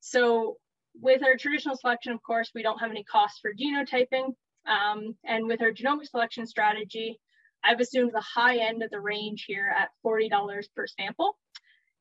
So 0.00 0.58
with 1.00 1.24
our 1.24 1.36
traditional 1.36 1.76
selection, 1.76 2.12
of 2.12 2.22
course, 2.22 2.52
we 2.54 2.62
don't 2.62 2.78
have 2.78 2.90
any 2.90 3.04
cost 3.04 3.40
for 3.42 3.52
genotyping. 3.52 4.34
Um, 4.66 5.14
and 5.24 5.46
with 5.46 5.62
our 5.62 5.70
genomic 5.70 6.08
selection 6.08 6.46
strategy, 6.46 7.20
I've 7.62 7.80
assumed 7.80 8.12
the 8.12 8.20
high 8.20 8.58
end 8.58 8.82
of 8.82 8.90
the 8.90 9.00
range 9.00 9.44
here 9.46 9.74
at 9.74 9.90
$40 10.04 10.30
per 10.76 10.86
sample. 10.86 11.36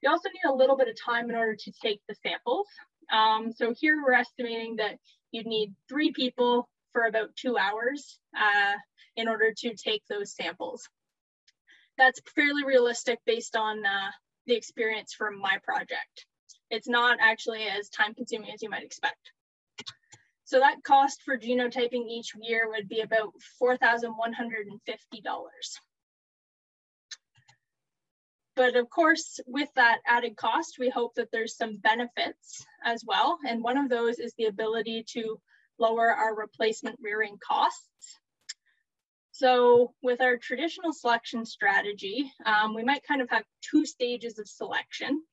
You 0.01 0.10
also 0.10 0.29
need 0.29 0.50
a 0.50 0.53
little 0.53 0.75
bit 0.75 0.89
of 0.89 0.96
time 1.01 1.29
in 1.29 1.36
order 1.36 1.55
to 1.55 1.72
take 1.82 2.01
the 2.08 2.15
samples. 2.15 2.67
Um, 3.12 3.53
so 3.53 3.74
here 3.77 4.01
we're 4.03 4.13
estimating 4.13 4.75
that 4.77 4.98
you'd 5.32 5.46
need 5.46 5.74
three 5.88 6.12
people 6.12 6.67
for 6.91 7.05
about 7.05 7.36
two 7.36 7.58
hours 7.58 8.20
uh, 8.38 8.74
in 9.15 9.27
order 9.27 9.53
to 9.55 9.75
take 9.75 10.03
those 10.10 10.36
samples. 10.36 10.88
That's 11.98 12.20
fairly 12.36 12.65
realistic 12.65 13.20
based 13.25 13.55
on 13.55 13.86
uh, 13.86 14.12
the 14.48 14.55
experience 14.55 15.13
from 15.13 15.39
my 15.39 15.58
project. 15.63 16.25
It's 16.70 16.88
not 16.88 17.20
actually 17.22 17.63
as 17.63 17.89
time 17.89 18.13
consuming 18.13 18.51
as 18.51 18.62
you 18.62 18.70
might 18.70 18.84
expect. 18.84 19.32
So 20.53 20.60
that 20.60 20.83
cost 20.83 21.24
for 21.24 21.36
genotyping 21.36 22.07
each 22.07 22.33
year 22.39 22.69
would 22.69 22.88
be 22.88 23.00
about 23.00 23.33
$4,150. 23.60 24.12
But 28.55 28.75
of 28.75 28.88
course, 28.88 29.39
with 29.48 29.69
that 29.75 30.01
added 30.05 30.38
cost, 30.38 30.75
we 30.77 30.89
hope 30.89 31.15
that 31.15 31.29
there's 31.31 31.57
some 31.57 31.77
benefits 31.77 32.63
as 32.86 33.03
well. 33.03 33.39
And 33.48 33.63
one 33.63 33.79
of 33.79 33.89
those 33.89 34.19
is 34.19 34.36
the 34.38 34.45
ability 34.45 35.05
to 35.13 35.39
lower 35.79 36.12
our 36.12 36.36
replacement 36.36 37.00
rearing 37.01 37.39
costs. 37.43 38.19
So 39.31 39.95
with 40.03 40.22
our 40.22 40.38
traditional 40.38 40.93
selection 40.93 41.48
strategy, 41.48 42.31
um, 42.45 42.75
we 42.75 42.83
might 42.83 43.07
kind 43.07 43.24
of 43.24 43.29
have 43.31 43.43
two 43.63 43.88
stages 43.88 44.38
of 44.38 44.48
selection. 44.48 45.24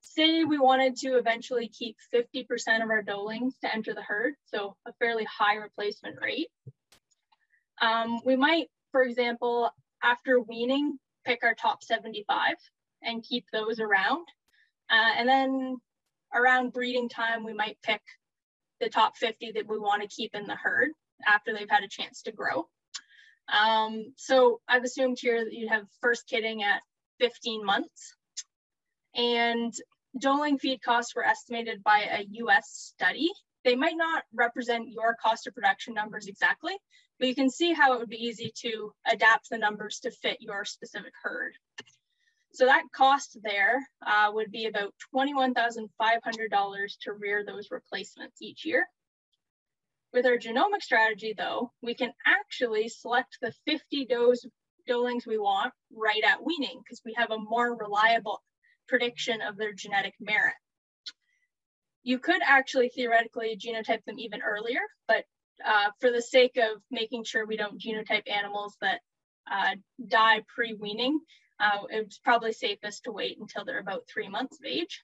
Say 0.00 0.44
we 0.44 0.58
wanted 0.58 0.96
to 0.98 1.16
eventually 1.16 1.68
keep 1.68 1.96
50% 2.14 2.46
of 2.82 2.90
our 2.90 3.02
doelings 3.02 3.56
to 3.62 3.72
enter 3.72 3.94
the 3.94 4.02
herd, 4.02 4.34
so 4.46 4.76
a 4.86 4.92
fairly 4.94 5.24
high 5.24 5.56
replacement 5.56 6.16
rate. 6.20 6.48
Um, 7.80 8.20
we 8.24 8.36
might, 8.36 8.68
for 8.92 9.02
example, 9.02 9.70
after 10.02 10.40
weaning, 10.40 10.98
pick 11.24 11.40
our 11.42 11.54
top 11.54 11.82
75 11.82 12.54
and 13.02 13.22
keep 13.22 13.44
those 13.52 13.80
around. 13.80 14.26
Uh, 14.90 15.12
and 15.16 15.28
then 15.28 15.76
around 16.34 16.72
breeding 16.72 17.08
time, 17.08 17.44
we 17.44 17.52
might 17.52 17.78
pick 17.82 18.00
the 18.80 18.88
top 18.88 19.16
50 19.16 19.52
that 19.52 19.68
we 19.68 19.78
want 19.78 20.02
to 20.02 20.08
keep 20.08 20.34
in 20.34 20.46
the 20.46 20.54
herd 20.54 20.90
after 21.26 21.52
they've 21.52 21.70
had 21.70 21.84
a 21.84 21.88
chance 21.88 22.22
to 22.22 22.32
grow. 22.32 22.68
Um, 23.52 24.12
so 24.16 24.60
I've 24.68 24.84
assumed 24.84 25.18
here 25.20 25.44
that 25.44 25.52
you'd 25.52 25.70
have 25.70 25.86
first 26.00 26.26
kidding 26.26 26.62
at 26.62 26.82
15 27.20 27.64
months. 27.64 28.14
And 29.18 29.74
doeling 30.16 30.58
feed 30.58 30.80
costs 30.80 31.14
were 31.14 31.26
estimated 31.26 31.82
by 31.82 32.06
a 32.08 32.26
US 32.44 32.70
study. 32.70 33.30
They 33.64 33.74
might 33.74 33.96
not 33.96 34.22
represent 34.32 34.88
your 34.88 35.16
cost 35.20 35.48
of 35.48 35.54
production 35.54 35.92
numbers 35.92 36.28
exactly, 36.28 36.76
but 37.18 37.26
you 37.26 37.34
can 37.34 37.50
see 37.50 37.72
how 37.72 37.92
it 37.92 37.98
would 37.98 38.08
be 38.08 38.24
easy 38.24 38.52
to 38.62 38.92
adapt 39.10 39.50
the 39.50 39.58
numbers 39.58 39.98
to 40.00 40.12
fit 40.12 40.38
your 40.40 40.64
specific 40.64 41.12
herd. 41.20 41.52
So 42.52 42.66
that 42.66 42.84
cost 42.94 43.36
there 43.42 43.84
uh, 44.06 44.30
would 44.32 44.52
be 44.52 44.66
about 44.66 44.94
$21,500 45.14 46.98
to 47.02 47.12
rear 47.12 47.44
those 47.44 47.72
replacements 47.72 48.40
each 48.40 48.64
year. 48.64 48.86
With 50.12 50.26
our 50.26 50.38
genomic 50.38 50.82
strategy 50.82 51.34
though, 51.36 51.72
we 51.82 51.94
can 51.94 52.12
actually 52.24 52.88
select 52.88 53.38
the 53.42 53.52
50 53.66 54.06
does, 54.06 54.46
doelings 54.86 55.26
we 55.26 55.38
want 55.38 55.74
right 55.92 56.22
at 56.24 56.42
weaning 56.42 56.80
because 56.82 57.02
we 57.04 57.14
have 57.18 57.32
a 57.32 57.38
more 57.38 57.76
reliable 57.76 58.42
prediction 58.88 59.40
of 59.40 59.56
their 59.56 59.72
genetic 59.72 60.14
merit. 60.20 60.54
You 62.02 62.18
could 62.18 62.40
actually 62.44 62.88
theoretically 62.88 63.56
genotype 63.56 64.04
them 64.04 64.18
even 64.18 64.40
earlier, 64.42 64.80
but 65.06 65.24
uh, 65.64 65.90
for 66.00 66.10
the 66.10 66.22
sake 66.22 66.56
of 66.56 66.80
making 66.90 67.24
sure 67.24 67.46
we 67.46 67.56
don't 67.56 67.80
genotype 67.80 68.30
animals 68.30 68.76
that 68.80 69.00
uh, 69.50 69.74
die 70.06 70.42
pre-weaning, 70.54 71.20
uh, 71.60 71.82
it's 71.90 72.18
probably 72.18 72.52
safest 72.52 73.04
to 73.04 73.12
wait 73.12 73.38
until 73.38 73.64
they're 73.64 73.80
about 73.80 74.08
three 74.12 74.28
months 74.28 74.58
of 74.58 74.66
age. 74.66 75.02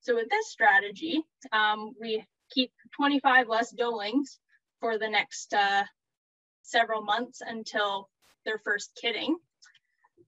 So 0.00 0.14
with 0.14 0.28
this 0.30 0.50
strategy, 0.50 1.22
um, 1.52 1.92
we 2.00 2.24
keep 2.50 2.72
25 2.96 3.48
less 3.48 3.70
doelings 3.72 4.38
for 4.80 4.98
the 4.98 5.08
next 5.08 5.52
uh, 5.52 5.84
several 6.62 7.02
months 7.02 7.42
until 7.46 8.08
their 8.44 8.58
first 8.58 8.98
kidding. 9.00 9.36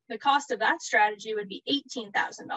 The 0.09 0.19
cost 0.19 0.51
of 0.51 0.61
that 0.61 0.83
strategy 0.83 1.35
would 1.35 1.49
be 1.49 1.63
$18,000. 1.69 2.49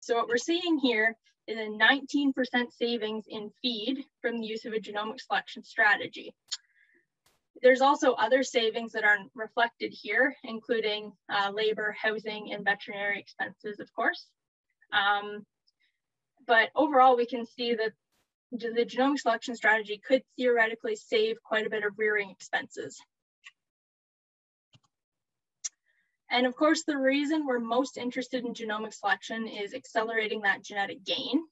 So 0.00 0.16
what 0.16 0.28
we're 0.28 0.36
seeing 0.36 0.78
here 0.78 1.16
is 1.46 1.58
a 1.58 1.68
19% 1.68 2.32
savings 2.72 3.24
in 3.28 3.50
feed 3.60 4.04
from 4.22 4.40
the 4.40 4.46
use 4.46 4.64
of 4.64 4.72
a 4.72 4.80
genomic 4.80 5.20
selection 5.20 5.62
strategy. 5.62 6.34
There's 7.62 7.80
also 7.80 8.12
other 8.12 8.42
savings 8.42 8.92
that 8.92 9.04
aren't 9.04 9.30
reflected 9.34 9.92
here, 9.92 10.34
including 10.42 11.12
uh, 11.28 11.50
labor, 11.52 11.94
housing, 12.00 12.52
and 12.52 12.64
veterinary 12.64 13.18
expenses, 13.18 13.78
of 13.80 13.92
course. 13.94 14.26
Um, 14.92 15.46
but 16.46 16.70
overall, 16.74 17.16
we 17.16 17.26
can 17.26 17.46
see 17.46 17.74
that 17.74 17.92
the 18.52 18.84
genomic 18.84 19.18
selection 19.18 19.56
strategy 19.56 20.00
could 20.06 20.22
theoretically 20.36 20.96
save 20.96 21.42
quite 21.42 21.66
a 21.66 21.70
bit 21.70 21.84
of 21.84 21.98
rearing 21.98 22.30
expenses. 22.30 23.00
And 26.34 26.46
of 26.46 26.56
course, 26.56 26.82
the 26.82 26.98
reason 26.98 27.46
we're 27.46 27.60
most 27.60 27.96
interested 27.96 28.44
in 28.44 28.54
genomic 28.54 28.92
selection 28.92 29.46
is 29.46 29.72
accelerating 29.72 30.40
that 30.40 30.64
genetic 30.64 31.04
gain. 31.04 31.44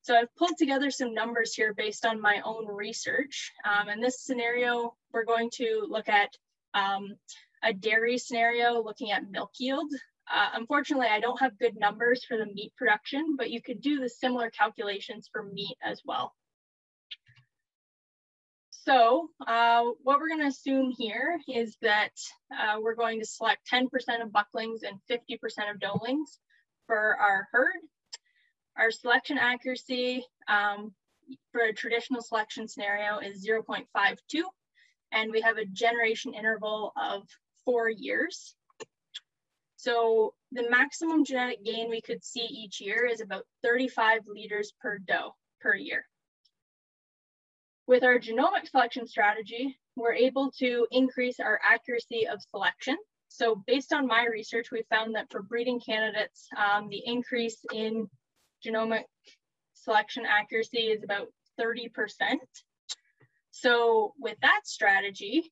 So 0.00 0.16
I've 0.16 0.34
pulled 0.36 0.56
together 0.56 0.90
some 0.90 1.12
numbers 1.12 1.52
here 1.52 1.74
based 1.74 2.06
on 2.06 2.18
my 2.18 2.40
own 2.42 2.66
research. 2.66 3.52
Um, 3.62 3.90
in 3.90 4.00
this 4.00 4.22
scenario, 4.22 4.94
we're 5.12 5.26
going 5.26 5.50
to 5.56 5.86
look 5.86 6.08
at 6.08 6.30
um, 6.72 7.14
a 7.62 7.74
dairy 7.74 8.16
scenario 8.16 8.82
looking 8.82 9.10
at 9.10 9.30
milk 9.30 9.50
yield. 9.58 9.92
Uh, 10.34 10.48
unfortunately, 10.54 11.08
I 11.08 11.20
don't 11.20 11.40
have 11.40 11.58
good 11.58 11.78
numbers 11.78 12.24
for 12.24 12.38
the 12.38 12.46
meat 12.46 12.72
production, 12.78 13.36
but 13.36 13.50
you 13.50 13.60
could 13.60 13.82
do 13.82 14.00
the 14.00 14.08
similar 14.08 14.48
calculations 14.48 15.28
for 15.30 15.42
meat 15.42 15.76
as 15.82 16.00
well. 16.06 16.32
So 18.84 19.28
uh, 19.46 19.82
what 20.02 20.18
we're 20.18 20.28
going 20.28 20.40
to 20.40 20.46
assume 20.46 20.90
here 20.96 21.38
is 21.46 21.76
that 21.82 22.12
uh, 22.50 22.76
we're 22.80 22.94
going 22.94 23.20
to 23.20 23.26
select 23.26 23.68
10% 23.70 23.84
of 24.22 24.32
bucklings 24.32 24.80
and 24.84 24.98
50% 25.10 25.70
of 25.70 25.80
doelings 25.80 26.38
for 26.86 27.16
our 27.16 27.46
herd. 27.52 27.76
Our 28.78 28.90
selection 28.90 29.36
accuracy 29.36 30.24
um, 30.48 30.94
for 31.52 31.60
a 31.60 31.74
traditional 31.74 32.22
selection 32.22 32.66
scenario 32.68 33.18
is 33.18 33.46
0.52, 33.46 33.84
and 35.12 35.30
we 35.30 35.42
have 35.42 35.58
a 35.58 35.66
generation 35.66 36.32
interval 36.32 36.92
of 36.96 37.28
four 37.66 37.90
years. 37.90 38.54
So 39.76 40.32
the 40.52 40.70
maximum 40.70 41.24
genetic 41.24 41.62
gain 41.64 41.90
we 41.90 42.00
could 42.00 42.24
see 42.24 42.46
each 42.50 42.80
year 42.80 43.04
is 43.04 43.20
about 43.20 43.44
35 43.62 44.22
liters 44.26 44.72
per 44.80 44.98
doe 44.98 45.34
per 45.60 45.74
year. 45.74 46.06
With 47.90 48.04
our 48.04 48.20
genomic 48.20 48.70
selection 48.70 49.08
strategy, 49.08 49.76
we're 49.96 50.14
able 50.14 50.52
to 50.60 50.86
increase 50.92 51.40
our 51.40 51.58
accuracy 51.68 52.24
of 52.28 52.40
selection. 52.40 52.96
So 53.26 53.64
based 53.66 53.92
on 53.92 54.06
my 54.06 54.26
research, 54.26 54.70
we 54.70 54.84
found 54.90 55.16
that 55.16 55.28
for 55.28 55.42
breeding 55.42 55.80
candidates, 55.80 56.46
um, 56.56 56.88
the 56.88 57.02
increase 57.04 57.56
in 57.72 58.08
genomic 58.64 59.06
selection 59.74 60.24
accuracy 60.24 60.82
is 60.82 61.02
about 61.02 61.32
30%. 61.60 61.88
So 63.50 64.14
with 64.20 64.36
that 64.42 64.60
strategy, 64.66 65.50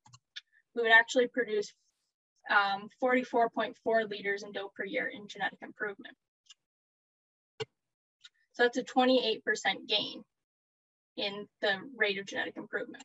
we 0.76 0.82
would 0.82 0.92
actually 0.92 1.26
produce 1.26 1.72
44.4 3.02 3.74
um, 4.00 4.08
liters 4.08 4.44
in 4.44 4.52
doe 4.52 4.70
per 4.76 4.84
year 4.84 5.08
in 5.08 5.26
genetic 5.26 5.58
improvement. 5.60 6.14
So 8.52 8.62
that's 8.62 8.78
a 8.78 8.84
28% 8.84 9.40
gain 9.88 10.22
in 11.18 11.46
the 11.60 11.76
rate 11.96 12.18
of 12.18 12.26
genetic 12.26 12.56
improvement. 12.56 13.04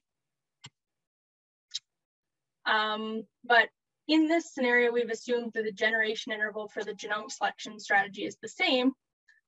Um, 2.66 3.24
but 3.44 3.68
in 4.08 4.28
this 4.28 4.54
scenario, 4.54 4.92
we've 4.92 5.10
assumed 5.10 5.52
that 5.54 5.64
the 5.64 5.72
generation 5.72 6.32
interval 6.32 6.68
for 6.68 6.84
the 6.84 6.94
genome 6.94 7.32
selection 7.32 7.80
strategy 7.80 8.26
is 8.26 8.38
the 8.42 8.48
same, 8.48 8.92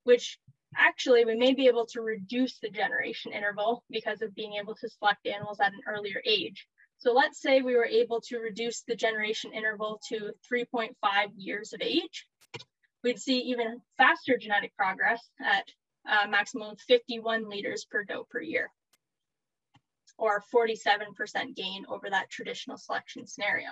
which 0.03 0.37
actually 0.77 1.25
we 1.25 1.35
may 1.35 1.53
be 1.53 1.67
able 1.67 1.85
to 1.85 2.01
reduce 2.01 2.59
the 2.59 2.69
generation 2.69 3.31
interval 3.31 3.83
because 3.89 4.21
of 4.21 4.35
being 4.35 4.53
able 4.53 4.75
to 4.75 4.89
select 4.89 5.25
animals 5.25 5.59
at 5.59 5.73
an 5.73 5.79
earlier 5.87 6.21
age. 6.25 6.67
So 6.97 7.13
let's 7.13 7.41
say 7.41 7.61
we 7.61 7.75
were 7.75 7.85
able 7.85 8.21
to 8.21 8.39
reduce 8.39 8.81
the 8.81 8.95
generation 8.95 9.51
interval 9.53 10.01
to 10.09 10.31
3.5 10.51 10.89
years 11.35 11.73
of 11.73 11.81
age. 11.81 12.25
We'd 13.03 13.19
see 13.19 13.39
even 13.41 13.81
faster 13.97 14.37
genetic 14.37 14.75
progress 14.75 15.21
at 15.39 15.65
a 16.07 16.27
maximum 16.27 16.71
of 16.71 16.79
51 16.81 17.49
liters 17.49 17.85
per 17.85 18.03
doe 18.03 18.25
per 18.29 18.41
year, 18.41 18.69
or 20.17 20.43
47% 20.53 21.55
gain 21.55 21.85
over 21.89 22.09
that 22.09 22.29
traditional 22.29 22.77
selection 22.77 23.27
scenario. 23.27 23.69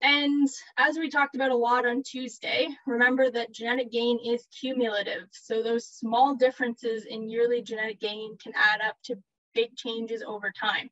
And 0.00 0.48
as 0.76 0.98
we 0.98 1.08
talked 1.08 1.34
about 1.34 1.50
a 1.50 1.56
lot 1.56 1.86
on 1.86 2.02
Tuesday, 2.02 2.68
remember 2.86 3.30
that 3.30 3.52
genetic 3.52 3.90
gain 3.90 4.18
is 4.22 4.46
cumulative. 4.60 5.28
So 5.32 5.62
those 5.62 5.86
small 5.86 6.36
differences 6.36 7.06
in 7.06 7.30
yearly 7.30 7.62
genetic 7.62 8.00
gain 8.00 8.36
can 8.36 8.52
add 8.54 8.82
up 8.86 8.96
to 9.04 9.16
big 9.54 9.74
changes 9.76 10.22
over 10.22 10.52
time. 10.52 10.90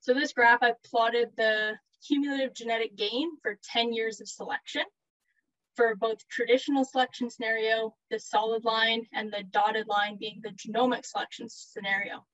So 0.00 0.14
this 0.14 0.32
graph, 0.32 0.62
I've 0.62 0.82
plotted 0.82 1.28
the 1.36 1.74
cumulative 2.06 2.54
genetic 2.54 2.96
gain 2.96 3.36
for 3.42 3.58
10 3.64 3.92
years 3.92 4.22
of 4.22 4.28
selection 4.28 4.84
for 5.78 5.94
both 5.94 6.26
traditional 6.28 6.84
selection 6.84 7.30
scenario, 7.30 7.94
the 8.10 8.18
solid 8.18 8.64
line, 8.64 9.06
and 9.14 9.32
the 9.32 9.44
dotted 9.52 9.86
line 9.86 10.16
being 10.18 10.40
the 10.42 10.50
genomic 10.50 11.06
selection 11.06 11.46
scenario. 11.48 12.26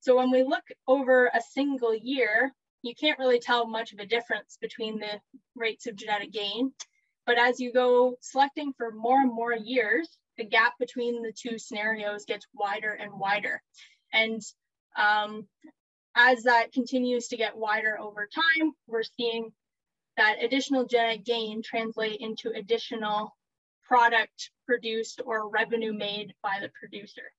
So 0.00 0.16
when 0.16 0.30
we 0.30 0.42
look 0.42 0.64
over 0.88 1.26
a 1.26 1.42
single 1.42 1.94
year, 1.94 2.54
you 2.80 2.94
can't 2.94 3.18
really 3.18 3.38
tell 3.38 3.66
much 3.66 3.92
of 3.92 3.98
a 3.98 4.06
difference 4.06 4.56
between 4.62 4.98
the 4.98 5.20
rates 5.54 5.86
of 5.86 5.94
genetic 5.94 6.32
gain. 6.32 6.72
But 7.26 7.36
as 7.36 7.60
you 7.60 7.70
go 7.70 8.16
selecting 8.22 8.72
for 8.78 8.90
more 8.90 9.20
and 9.20 9.30
more 9.30 9.52
years, 9.52 10.08
the 10.38 10.46
gap 10.46 10.72
between 10.80 11.22
the 11.22 11.32
two 11.32 11.58
scenarios 11.58 12.24
gets 12.24 12.46
wider 12.54 12.92
and 12.92 13.12
wider. 13.12 13.60
And 14.14 14.40
um, 14.96 15.46
as 16.14 16.44
that 16.44 16.72
continues 16.72 17.28
to 17.28 17.36
get 17.36 17.58
wider 17.58 18.00
over 18.00 18.26
time, 18.34 18.72
we're 18.86 19.02
seeing 19.02 19.52
that 20.16 20.42
additional 20.42 20.86
genetic 20.86 21.24
gain 21.24 21.62
translate 21.62 22.20
into 22.20 22.50
additional 22.50 23.36
product 23.82 24.50
produced 24.66 25.20
or 25.24 25.48
revenue 25.48 25.92
made 25.92 26.34
by 26.42 26.58
the 26.60 26.70
producer. 26.78 27.32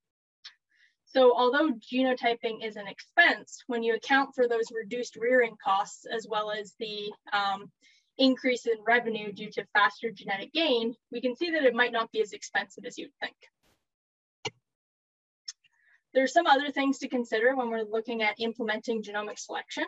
So 1.06 1.34
although 1.36 1.72
genotyping 1.72 2.66
is 2.66 2.76
an 2.76 2.88
expense, 2.88 3.64
when 3.68 3.84
you 3.84 3.96
account 3.96 4.36
for 4.36 4.48
those 4.48 4.72
reduced 4.72 5.16
rearing 5.16 5.56
costs 5.64 6.06
as 6.06 6.28
well 6.30 6.52
as 6.52 6.74
the 6.80 7.12
um, 7.32 7.72
increase 8.18 8.66
in 8.66 8.78
revenue 8.86 9.32
due 9.32 9.50
to 9.52 9.66
faster 9.74 10.12
genetic 10.12 10.52
gain, 10.54 10.96
we 11.12 11.22
can 11.22 11.36
see 11.36 11.52
that 11.52 11.64
it 11.64 11.74
might 11.74 11.94
not 11.94 12.12
be 12.12 12.22
as 12.22 12.34
expensive 12.34 12.86
as 12.86 12.98
you'd 12.98 13.12
think. 13.22 13.36
There's 16.14 16.34
some 16.34 16.48
other 16.48 16.72
things 16.72 17.00
to 17.00 17.10
consider 17.10 17.56
when 17.56 17.70
we're 17.70 17.84
looking 17.84 18.22
at 18.22 18.40
implementing 18.40 19.04
genomic 19.04 19.38
selection. 19.38 19.86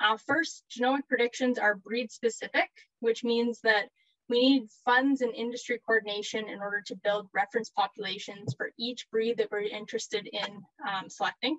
Uh, 0.00 0.16
first, 0.26 0.64
genomic 0.70 1.06
predictions 1.08 1.58
are 1.58 1.76
breed 1.76 2.10
specific, 2.10 2.68
which 3.00 3.24
means 3.24 3.60
that 3.62 3.88
we 4.28 4.40
need 4.40 4.68
funds 4.84 5.20
and 5.20 5.34
industry 5.34 5.78
coordination 5.86 6.48
in 6.48 6.60
order 6.60 6.82
to 6.86 6.96
build 6.96 7.28
reference 7.34 7.70
populations 7.70 8.54
for 8.54 8.70
each 8.78 9.08
breed 9.10 9.36
that 9.36 9.50
we're 9.50 9.60
interested 9.60 10.26
in 10.26 10.62
um, 10.88 11.08
selecting. 11.08 11.58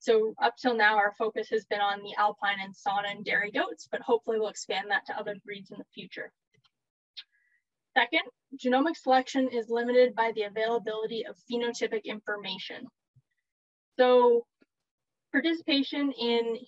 So 0.00 0.34
up 0.42 0.54
till 0.56 0.74
now, 0.74 0.96
our 0.96 1.12
focus 1.18 1.48
has 1.50 1.64
been 1.66 1.80
on 1.80 2.02
the 2.02 2.14
alpine 2.16 2.58
and 2.62 2.74
Saanen 2.74 3.16
and 3.16 3.24
dairy 3.24 3.50
goats, 3.50 3.88
but 3.90 4.00
hopefully 4.00 4.38
we'll 4.38 4.48
expand 4.48 4.90
that 4.90 5.04
to 5.06 5.18
other 5.18 5.34
breeds 5.44 5.70
in 5.70 5.78
the 5.78 5.84
future. 5.92 6.32
Second, 7.96 8.22
genomic 8.56 8.96
selection 8.96 9.48
is 9.48 9.68
limited 9.68 10.14
by 10.14 10.32
the 10.34 10.42
availability 10.42 11.26
of 11.26 11.36
phenotypic 11.50 12.04
information. 12.04 12.86
So 13.98 14.46
participation 15.32 16.12
in 16.12 16.58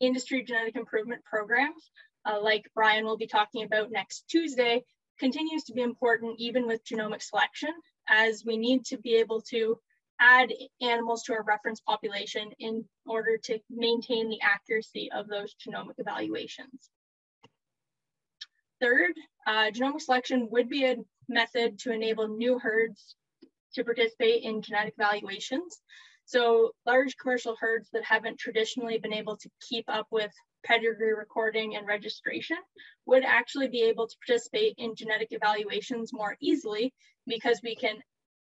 industry 0.00 0.44
genetic 0.44 0.76
improvement 0.76 1.24
programs, 1.24 1.90
uh, 2.24 2.40
like 2.40 2.70
Brian 2.74 3.04
will 3.04 3.16
be 3.16 3.26
talking 3.26 3.64
about 3.64 3.90
next 3.90 4.24
Tuesday, 4.28 4.84
continues 5.18 5.64
to 5.64 5.72
be 5.72 5.82
important 5.82 6.36
even 6.38 6.66
with 6.66 6.84
genomic 6.84 7.22
selection, 7.22 7.70
as 8.08 8.44
we 8.44 8.56
need 8.56 8.84
to 8.86 8.98
be 8.98 9.16
able 9.16 9.40
to 9.40 9.78
add 10.20 10.52
animals 10.80 11.22
to 11.24 11.32
our 11.32 11.42
reference 11.42 11.80
population 11.80 12.50
in 12.58 12.84
order 13.06 13.36
to 13.36 13.58
maintain 13.70 14.28
the 14.28 14.40
accuracy 14.42 15.10
of 15.12 15.28
those 15.28 15.54
genomic 15.54 15.94
evaluations. 15.98 16.90
Third, 18.80 19.12
uh, 19.46 19.70
genomic 19.70 20.00
selection 20.00 20.48
would 20.50 20.68
be 20.68 20.84
a 20.84 20.96
method 21.28 21.78
to 21.80 21.92
enable 21.92 22.28
new 22.28 22.58
herds 22.58 23.16
to 23.74 23.84
participate 23.84 24.42
in 24.42 24.62
genetic 24.62 24.94
evaluations. 24.98 25.80
So 26.26 26.72
large 26.84 27.16
commercial 27.16 27.56
herds 27.60 27.88
that 27.92 28.04
haven't 28.04 28.40
traditionally 28.40 28.98
been 28.98 29.14
able 29.14 29.36
to 29.36 29.48
keep 29.68 29.84
up 29.88 30.08
with 30.10 30.32
pedigree 30.64 31.14
recording 31.14 31.76
and 31.76 31.86
registration 31.86 32.56
would 33.06 33.24
actually 33.24 33.68
be 33.68 33.82
able 33.82 34.08
to 34.08 34.16
participate 34.26 34.74
in 34.76 34.96
genetic 34.96 35.28
evaluations 35.30 36.12
more 36.12 36.36
easily 36.40 36.92
because 37.28 37.60
we 37.62 37.76
can 37.76 37.96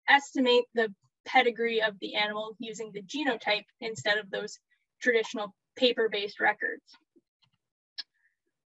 estimate 0.08 0.64
the 0.74 0.92
pedigree 1.24 1.80
of 1.80 1.94
the 2.00 2.16
animal 2.16 2.56
using 2.58 2.90
the 2.92 3.02
genotype 3.02 3.66
instead 3.80 4.18
of 4.18 4.28
those 4.30 4.58
traditional 5.00 5.54
paper-based 5.76 6.40
records. 6.40 6.82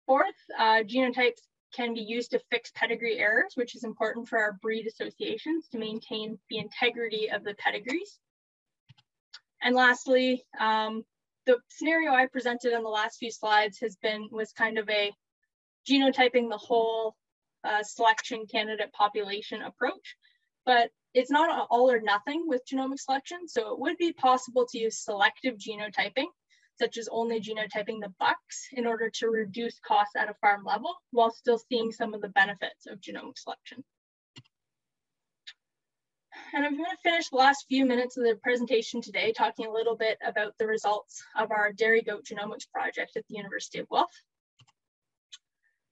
Fourth, 0.07 0.29
uh, 0.57 0.85
genotypes 0.85 1.43
can 1.75 1.93
be 1.93 2.03
used 2.03 2.31
to 2.31 2.41
fix 2.51 2.71
pedigree 2.73 3.19
errors, 3.19 3.55
which 3.57 3.75
is 3.75 3.83
important 3.83 4.29
for 4.29 4.39
our 4.39 4.53
breed 4.63 4.87
associations 4.87 5.67
to 5.73 5.79
maintain 5.79 6.39
the 6.51 6.59
integrity 6.59 7.29
of 7.29 7.43
the 7.43 7.55
pedigrees. 7.55 8.21
And 9.63 9.75
lastly, 9.77 10.45
um, 10.59 11.05
the 11.47 11.59
scenario 11.69 12.13
I 12.13 12.27
presented 12.27 12.73
in 12.73 12.83
the 12.83 12.89
last 12.89 13.19
few 13.19 13.31
slides 13.31 13.79
has 13.81 13.97
been, 13.97 14.29
was 14.31 14.53
kind 14.53 14.79
of 14.79 14.89
a 14.89 15.13
genotyping 15.89 16.49
the 16.51 16.59
whole 16.59 17.17
uh, 17.65 17.83
selection 17.83 18.47
candidate 18.51 18.93
population 18.93 19.63
approach, 19.63 20.17
but 20.67 20.91
it's 21.15 21.31
not 21.31 21.67
all 21.71 21.91
or 21.91 22.01
nothing 22.01 22.45
with 22.47 22.63
genomic 22.71 22.99
selection. 22.99 23.47
So 23.47 23.73
it 23.73 23.79
would 23.79 23.99
be 23.99 24.13
possible 24.13 24.67
to 24.71 24.79
use 24.79 25.05
selective 25.05 25.57
genotyping, 25.57 26.27
such 26.81 26.97
as 26.97 27.09
only 27.13 27.41
genotyping 27.41 28.01
the 28.01 28.13
bucks 28.19 28.69
in 28.73 28.87
order 28.87 29.11
to 29.11 29.29
reduce 29.29 29.79
costs 29.87 30.17
at 30.17 30.31
a 30.31 30.35
farm 30.41 30.65
level 30.65 30.95
while 31.11 31.31
still 31.31 31.59
seeing 31.59 31.93
some 31.93 32.15
of 32.15 32.21
the 32.21 32.29
benefits 32.29 32.87
of 32.89 33.01
genomic 33.01 33.39
selection. 33.39 33.85
And 36.55 36.65
I'm 36.65 36.77
going 36.77 36.91
to 36.91 37.03
finish 37.03 37.29
the 37.29 37.37
last 37.37 37.67
few 37.69 37.85
minutes 37.85 38.17
of 38.17 38.25
the 38.25 38.37
presentation 38.43 39.01
today 39.01 39.33
talking 39.33 39.67
a 39.67 39.73
little 39.73 39.97
bit 39.97 40.19
about 40.27 40.57
the 40.59 40.67
results 40.67 41.23
of 41.37 41.51
our 41.51 41.73
dairy 41.73 42.03
goat 42.03 42.25
genomics 42.25 42.71
project 42.71 43.17
at 43.17 43.25
the 43.29 43.37
University 43.37 43.79
of 43.79 43.89
Guelph. 43.89 44.13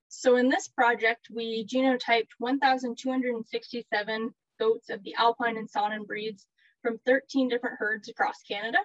So 0.08 0.36
in 0.36 0.48
this 0.48 0.68
project, 0.68 1.28
we 1.34 1.64
genotyped 1.64 2.30
1,267 2.38 4.34
goats 4.58 4.90
of 4.90 5.02
the 5.02 5.14
Alpine 5.14 5.56
and 5.56 5.70
Saanen 5.70 6.06
breeds 6.06 6.46
from 6.82 6.98
13 7.06 7.48
different 7.48 7.76
herds 7.78 8.08
across 8.08 8.42
Canada. 8.42 8.78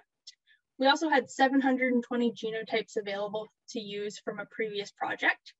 We 0.78 0.86
also 0.86 1.08
had 1.08 1.30
720 1.30 2.32
genotypes 2.32 2.96
available 2.96 3.48
to 3.70 3.80
use 3.80 4.18
from 4.18 4.38
a 4.38 4.46
previous 4.46 4.90
project. 4.90 5.54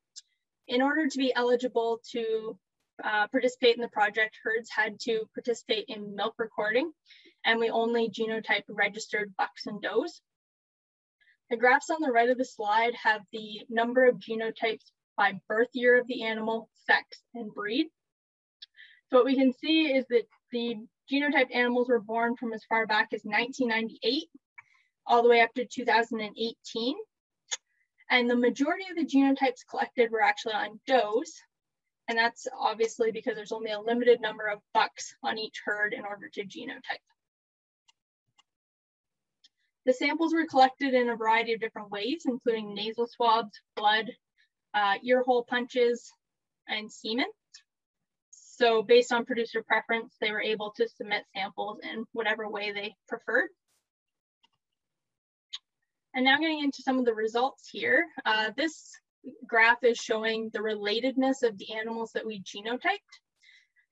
In 0.68 0.82
order 0.82 1.08
to 1.08 1.18
be 1.18 1.34
eligible 1.34 2.00
to 2.12 2.58
uh, 3.02 3.26
participate 3.28 3.76
in 3.76 3.82
the 3.82 3.88
project, 3.88 4.38
herds 4.42 4.70
had 4.70 4.98
to 5.00 5.28
participate 5.34 5.86
in 5.88 6.14
milk 6.14 6.34
recording, 6.38 6.92
and 7.44 7.58
we 7.58 7.70
only 7.70 8.10
genotype 8.10 8.64
registered 8.68 9.34
bucks 9.36 9.66
and 9.66 9.80
does. 9.82 10.20
The 11.50 11.56
graphs 11.56 11.90
on 11.90 12.00
the 12.00 12.10
right 12.10 12.28
of 12.28 12.38
the 12.38 12.44
slide 12.44 12.94
have 12.94 13.22
the 13.32 13.64
number 13.68 14.06
of 14.06 14.16
genotypes 14.16 14.90
by 15.16 15.40
birth 15.48 15.68
year 15.72 15.98
of 16.00 16.06
the 16.06 16.24
animal, 16.24 16.68
sex, 16.86 17.22
and 17.34 17.52
breed. 17.52 17.86
So 19.08 19.18
what 19.18 19.26
we 19.26 19.36
can 19.36 19.52
see 19.52 19.94
is 19.94 20.04
that 20.08 20.26
the 20.50 20.76
genotype 21.10 21.54
animals 21.54 21.88
were 21.88 22.00
born 22.00 22.36
from 22.36 22.52
as 22.52 22.64
far 22.64 22.86
back 22.86 23.08
as 23.12 23.22
1998, 23.22 24.24
all 25.06 25.22
the 25.22 25.28
way 25.28 25.40
up 25.40 25.54
to 25.54 25.64
2018. 25.64 26.96
And 28.10 28.30
the 28.30 28.36
majority 28.36 28.84
of 28.90 28.96
the 28.96 29.06
genotypes 29.06 29.66
collected 29.68 30.10
were 30.10 30.22
actually 30.22 30.54
on 30.54 30.80
does, 30.86 31.32
and 32.08 32.16
that's 32.16 32.46
obviously 32.58 33.10
because 33.10 33.34
there's 33.34 33.52
only 33.52 33.72
a 33.72 33.80
limited 33.80 34.20
number 34.20 34.46
of 34.46 34.60
bucks 34.72 35.14
on 35.22 35.38
each 35.38 35.60
herd 35.64 35.92
in 35.92 36.04
order 36.04 36.28
to 36.34 36.44
genotype. 36.44 37.02
The 39.86 39.92
samples 39.92 40.32
were 40.32 40.46
collected 40.46 40.94
in 40.94 41.08
a 41.08 41.16
variety 41.16 41.52
of 41.52 41.60
different 41.60 41.90
ways, 41.90 42.22
including 42.26 42.74
nasal 42.74 43.06
swabs, 43.06 43.60
blood, 43.76 44.10
uh, 44.74 44.94
ear 45.02 45.22
hole 45.22 45.44
punches, 45.48 46.10
and 46.68 46.90
semen. 46.90 47.26
So 48.30 48.82
based 48.82 49.12
on 49.12 49.26
producer 49.26 49.62
preference, 49.62 50.16
they 50.20 50.32
were 50.32 50.42
able 50.42 50.72
to 50.76 50.88
submit 50.88 51.24
samples 51.34 51.78
in 51.82 52.04
whatever 52.12 52.48
way 52.48 52.72
they 52.72 52.96
preferred. 53.06 53.48
And 56.14 56.24
now 56.24 56.38
getting 56.38 56.60
into 56.60 56.82
some 56.82 56.98
of 56.98 57.04
the 57.04 57.14
results 57.14 57.68
here. 57.70 58.06
Uh, 58.24 58.50
this 58.56 58.90
graph 59.46 59.82
is 59.82 59.98
showing 59.98 60.50
the 60.52 60.60
relatedness 60.60 61.42
of 61.42 61.58
the 61.58 61.74
animals 61.74 62.12
that 62.12 62.26
we 62.26 62.42
genotyped. 62.42 62.98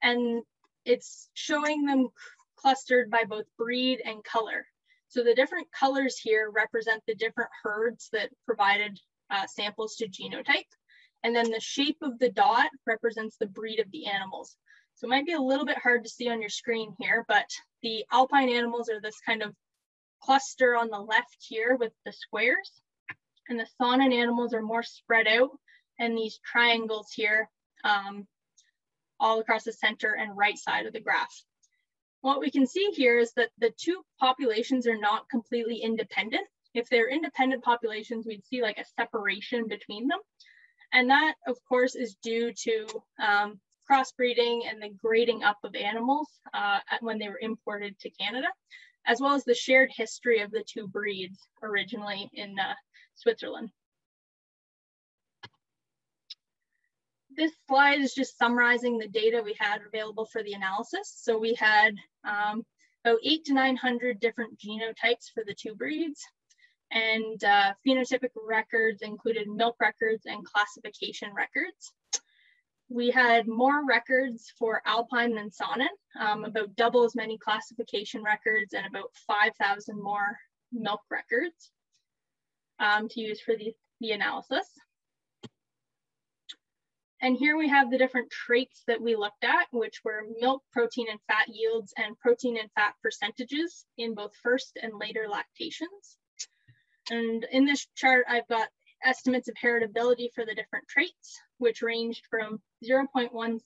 And 0.03 0.43
it's 0.85 1.29
showing 1.35 1.85
them 1.85 2.09
clustered 2.57 3.11
by 3.11 3.25
both 3.25 3.45
breed 3.59 4.01
and 4.05 4.23
color. 4.25 4.67
So 5.09 5.23
the 5.23 5.35
different 5.35 5.69
colors 5.73 6.19
here 6.19 6.51
represent 6.51 7.03
the 7.07 7.15
different 7.15 7.51
herds 7.63 8.09
that 8.13 8.31
provided 8.47 8.99
uh, 9.31 9.47
samples 9.47 9.97
to 9.97 10.09
genotype. 10.09 10.65
And 11.23 11.35
then 11.35 11.51
the 11.51 11.61
shape 11.61 11.99
of 12.03 12.19
the 12.19 12.31
dot 12.31 12.69
represents 12.87 13.37
the 13.37 13.47
breed 13.47 13.81
of 13.81 13.91
the 13.91 14.07
animals. 14.07 14.57
So 14.97 15.07
it 15.07 15.11
might 15.11 15.27
be 15.27 15.33
a 15.33 15.41
little 15.41 15.65
bit 15.65 15.79
hard 15.79 16.05
to 16.05 16.11
see 16.11 16.29
on 16.29 16.41
your 16.41 16.51
screen 16.51 16.95
here, 17.01 17.25
but 17.27 17.49
the 17.83 18.05
alpine 18.13 18.49
animals 18.49 18.89
are 18.89 19.01
this 19.01 19.19
kind 19.27 19.43
of 19.43 19.55
cluster 20.23 20.77
on 20.77 20.89
the 20.89 20.99
left 20.99 21.37
here 21.41 21.77
with 21.77 21.93
the 22.05 22.13
squares 22.13 22.71
and 23.49 23.59
the 23.59 23.67
Saanen 23.81 24.13
animals 24.13 24.55
are 24.55 24.63
more 24.63 24.83
spread 24.83 25.27
out 25.27 25.51
and 25.99 26.17
these 26.17 26.41
triangles 26.45 27.11
here 27.15 27.49
um, 27.85 28.27
all 29.21 29.41
across 29.41 29.65
the 29.65 29.73
center 29.73 30.15
and 30.15 30.37
right 30.37 30.59
side 30.59 30.87
of 30.87 30.93
the 30.93 31.01
graph. 31.01 31.45
What 32.23 32.41
we 32.41 32.51
can 32.51 32.67
see 32.67 32.91
here 32.93 33.19
is 33.19 33.33
that 33.35 33.51
the 33.59 33.73
two 33.77 34.03
populations 34.19 34.87
are 34.87 34.99
not 34.99 35.29
completely 35.29 35.77
independent. 35.77 36.47
If 36.73 36.89
they're 36.89 37.11
independent 37.11 37.63
populations, 37.63 38.27
we'd 38.27 38.45
see 38.47 38.63
like 38.63 38.79
a 38.79 38.85
separation 38.99 39.69
between 39.69 40.09
them. 40.09 40.21
And 40.93 41.11
that, 41.11 41.35
of 41.47 41.59
course, 41.69 41.95
is 41.95 42.17
due 42.23 42.53
to 42.53 42.87
um, 43.23 43.61
crossbreeding 43.91 44.63
and 44.69 44.83
the 44.83 44.91
grading 45.03 45.45
up 45.45 45.59
of 45.65 45.75
animals 45.75 46.29
uh, 46.55 46.79
when 47.01 47.19
they 47.19 47.29
were 47.29 47.41
imported 47.41 47.99
to 48.01 48.11
Canada, 48.11 48.49
as 49.07 49.21
well 49.21 49.35
as 49.35 49.45
the 49.45 49.55
shared 49.55 49.91
history 49.95 50.41
of 50.41 50.51
the 50.51 50.65
two 50.67 50.89
breeds 50.89 51.39
originally 51.63 52.31
in 52.33 52.59
uh, 52.59 52.75
Switzerland. 53.15 53.71
This 57.37 57.53
slide 57.67 58.01
is 58.01 58.15
just 58.15 58.39
summarizing 58.39 58.99
the 58.99 59.09
data 59.09 59.43
we 59.45 59.57
had 59.59 59.81
available 59.87 60.27
for 60.27 60.43
the 60.43 60.53
analysis. 60.53 61.13
So 61.17 61.37
we 61.39 61.55
had 61.55 61.95
um, 62.25 62.65
about 63.05 63.19
eight 63.25 63.45
to 63.47 63.55
900 63.55 64.21
different 64.21 64.59
genotypes 64.59 65.33
for 65.33 65.43
the 65.45 65.55
two 65.55 65.75
breeds. 65.75 66.23
And 66.93 67.43
uh, 67.43 67.73
phenotypic 67.85 68.31
records 68.47 69.03
included 69.03 69.49
milk 69.49 69.77
records 69.81 70.27
and 70.27 70.45
classification 70.45 71.33
records. 71.35 71.93
We 72.89 73.11
had 73.11 73.49
more 73.49 73.85
records 73.85 74.53
for 74.57 74.81
Alpine 74.87 75.35
than 75.35 75.51
Saanen, 75.51 75.89
um, 76.21 76.45
about 76.45 76.77
double 76.77 77.03
as 77.03 77.17
many 77.17 77.37
classification 77.39 78.23
records 78.23 78.75
and 78.75 78.87
about 78.87 79.11
5,000 79.27 80.01
more 80.01 80.39
milk 80.71 81.01
records 81.11 81.73
um, 82.85 83.09
to 83.09 83.21
use 83.21 83.41
for 83.41 83.57
the, 83.57 83.75
the 84.01 84.13
analysis. 84.13 84.67
And 87.23 87.37
here 87.37 87.57
we 87.57 87.69
have 87.69 87.91
the 87.91 87.97
different 87.97 88.31
traits 88.31 88.83
that 88.87 89.01
we 89.01 89.17
looked 89.17 89.45
at, 89.45 89.67
which 89.71 90.03
were 90.05 90.27
milk, 90.41 90.63
protein, 90.73 91.07
and 91.11 91.19
fat 91.27 91.49
yields 91.49 91.95
and 91.97 92.19
protein 92.19 92.59
and 92.59 92.71
fat 92.75 92.95
percentages 93.03 93.87
in 93.97 94.15
both 94.15 94.33
first 94.43 94.79
and 94.83 94.93
later 95.01 95.27
lactations. 95.31 96.19
And 97.11 97.45
in 97.51 97.65
this 97.65 97.87
chart, 97.97 98.27
I've 98.29 98.49
got 98.49 98.69
estimates 99.03 99.49
of 99.49 99.55
heritability 99.55 100.29
for 100.35 100.45
the 100.45 100.55
different 100.55 100.87
traits, 100.87 101.41
which 101.57 101.81
ranged 101.81 102.27
from 102.29 102.61
0.17 102.85 103.61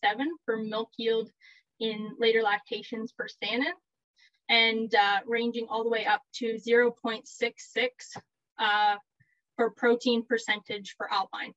for 0.44 0.56
milk 0.56 0.90
yield 0.96 1.30
in 1.80 2.14
later 2.18 2.42
lactations 2.42 3.12
for 3.16 3.26
Saanen, 3.26 3.72
and 4.48 4.94
uh, 4.94 5.18
ranging 5.26 5.66
all 5.68 5.82
the 5.82 5.90
way 5.90 6.06
up 6.06 6.22
to 6.34 6.58
0.66 6.64 7.88
uh, 8.58 8.96
for 9.58 9.70
protein 9.70 10.24
percentage 10.24 10.94
for 10.96 11.12
alpine. 11.12 11.52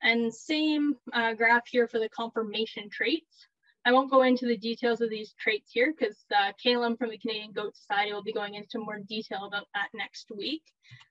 And 0.00 0.32
same 0.32 0.94
uh, 1.12 1.34
graph 1.34 1.66
here 1.68 1.88
for 1.88 1.98
the 1.98 2.08
conformation 2.08 2.88
traits. 2.88 3.48
I 3.84 3.92
won't 3.92 4.10
go 4.10 4.22
into 4.22 4.46
the 4.46 4.56
details 4.56 5.00
of 5.00 5.10
these 5.10 5.34
traits 5.40 5.72
here 5.72 5.92
because 5.92 6.16
uh, 6.34 6.52
Caleb 6.62 6.96
from 6.98 7.10
the 7.10 7.18
Canadian 7.18 7.50
Goat 7.50 7.76
Society 7.76 8.12
will 8.12 8.22
be 8.22 8.32
going 8.32 8.54
into 8.54 8.78
more 8.78 9.00
detail 9.08 9.44
about 9.44 9.66
that 9.74 9.88
next 9.94 10.30
week. 10.34 10.62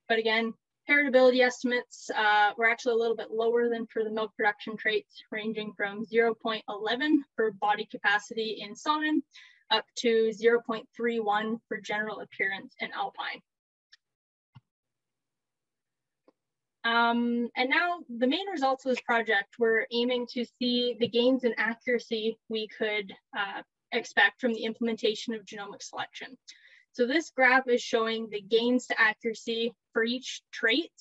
But 0.08 0.18
again, 0.18 0.54
heritability 0.90 1.42
estimates 1.42 2.10
uh, 2.16 2.52
were 2.58 2.70
actually 2.70 2.94
a 2.94 2.98
little 2.98 3.18
bit 3.18 3.32
lower 3.32 3.68
than 3.68 3.86
for 3.88 4.06
the 4.06 4.12
milk 4.12 4.32
production 4.38 4.78
traits, 4.78 5.22
ranging 5.30 5.74
from 5.76 6.06
0.11 6.06 6.62
for 7.36 7.52
body 7.52 7.86
capacity 7.92 8.62
in 8.62 8.74
Saanen 8.76 9.20
up 9.72 9.86
to 9.98 10.32
0.31 10.42 11.60
for 11.68 11.82
general 11.82 12.22
appearance 12.22 12.74
in 12.80 12.90
Alpine. 12.94 13.42
Um, 16.84 17.50
and 17.56 17.70
now 17.70 18.00
the 18.10 18.28
main 18.28 18.48
results 18.48 18.86
of 18.86 18.92
this 18.92 19.02
project, 19.02 19.56
we're 19.60 19.86
aiming 19.92 20.28
to 20.34 20.46
see 20.60 20.96
the 21.00 21.08
gains 21.08 21.44
in 21.44 21.54
accuracy 21.58 22.38
we 22.50 22.68
could 22.68 23.14
uh, 23.38 23.62
expect 23.92 24.42
from 24.42 24.54
the 24.54 24.64
implementation 24.64 25.34
of 25.34 25.46
genomic 25.46 25.82
selection. 25.82 26.38
So 26.94 27.06
this 27.06 27.30
graph 27.30 27.68
is 27.68 27.82
showing 27.82 28.30
the 28.30 28.42
gains 28.42 28.88
to 28.88 29.00
accuracy 29.00 29.74
for 29.94 30.04
each 30.04 30.42
trait 30.52 30.92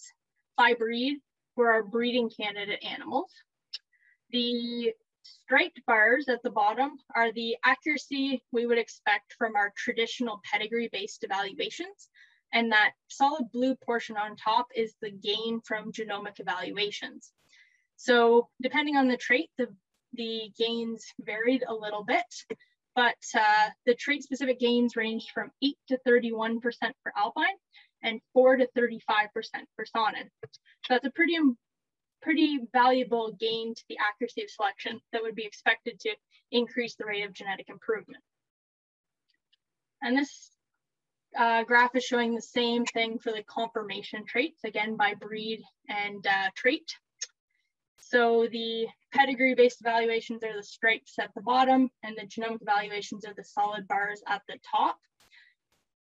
by 0.56 0.74
breed 0.74 1.18
for 1.54 1.72
our 1.72 1.82
breeding 1.82 2.30
candidate 2.30 2.84
animals. 2.84 3.32
The 4.30 4.92
striped 5.22 5.80
bars 5.86 6.28
at 6.28 6.42
the 6.42 6.50
bottom 6.50 6.92
are 7.16 7.32
the 7.32 7.56
accuracy 7.64 8.42
we 8.52 8.66
would 8.66 8.78
expect 8.78 9.34
from 9.36 9.56
our 9.56 9.72
traditional 9.76 10.40
pedigree-based 10.50 11.24
evaluations. 11.24 12.08
And 12.52 12.72
that 12.72 12.92
solid 13.08 13.50
blue 13.52 13.76
portion 13.76 14.16
on 14.16 14.36
top 14.36 14.68
is 14.74 14.94
the 15.00 15.10
gain 15.10 15.60
from 15.64 15.92
genomic 15.92 16.40
evaluations. 16.40 17.32
So 17.96 18.48
depending 18.62 18.96
on 18.96 19.08
the 19.08 19.16
trait, 19.16 19.50
the, 19.58 19.68
the 20.14 20.50
gains 20.58 21.04
varied 21.20 21.64
a 21.66 21.74
little 21.74 22.04
bit, 22.04 22.24
but 22.96 23.16
uh, 23.34 23.70
the 23.86 23.94
trait 23.94 24.22
specific 24.22 24.58
gains 24.58 24.96
ranged 24.96 25.30
from 25.32 25.50
8 25.62 25.76
to 25.88 25.98
31% 26.06 26.60
for 27.02 27.12
alpine 27.16 27.46
and 28.02 28.20
4 28.32 28.56
to 28.56 28.68
35% 28.76 28.98
for 29.76 29.84
Saanen. 29.84 30.28
So 30.42 30.94
that's 30.94 31.06
a 31.06 31.10
pretty 31.10 31.36
pretty 32.22 32.58
valuable 32.72 33.32
gain 33.40 33.74
to 33.74 33.82
the 33.88 33.96
accuracy 33.98 34.42
of 34.42 34.50
selection 34.50 35.00
that 35.12 35.22
would 35.22 35.34
be 35.34 35.46
expected 35.46 35.98
to 36.00 36.10
increase 36.52 36.94
the 36.96 37.04
rate 37.04 37.24
of 37.24 37.32
genetic 37.32 37.68
improvement. 37.70 38.22
And 40.02 40.16
this 40.16 40.50
uh, 41.38 41.64
graph 41.64 41.94
is 41.94 42.04
showing 42.04 42.34
the 42.34 42.42
same 42.42 42.84
thing 42.84 43.18
for 43.18 43.32
the 43.32 43.42
conformation 43.44 44.24
traits, 44.26 44.64
again 44.64 44.96
by 44.96 45.14
breed 45.14 45.62
and 45.88 46.26
uh, 46.26 46.50
trait. 46.54 46.96
So 47.98 48.48
the 48.50 48.88
pedigree-based 49.12 49.80
evaluations 49.80 50.42
are 50.42 50.56
the 50.56 50.62
stripes 50.62 51.18
at 51.18 51.32
the 51.34 51.42
bottom, 51.42 51.90
and 52.02 52.16
the 52.16 52.26
genomic 52.26 52.62
evaluations 52.62 53.24
are 53.24 53.34
the 53.34 53.44
solid 53.44 53.86
bars 53.86 54.22
at 54.26 54.42
the 54.48 54.58
top. 54.68 54.98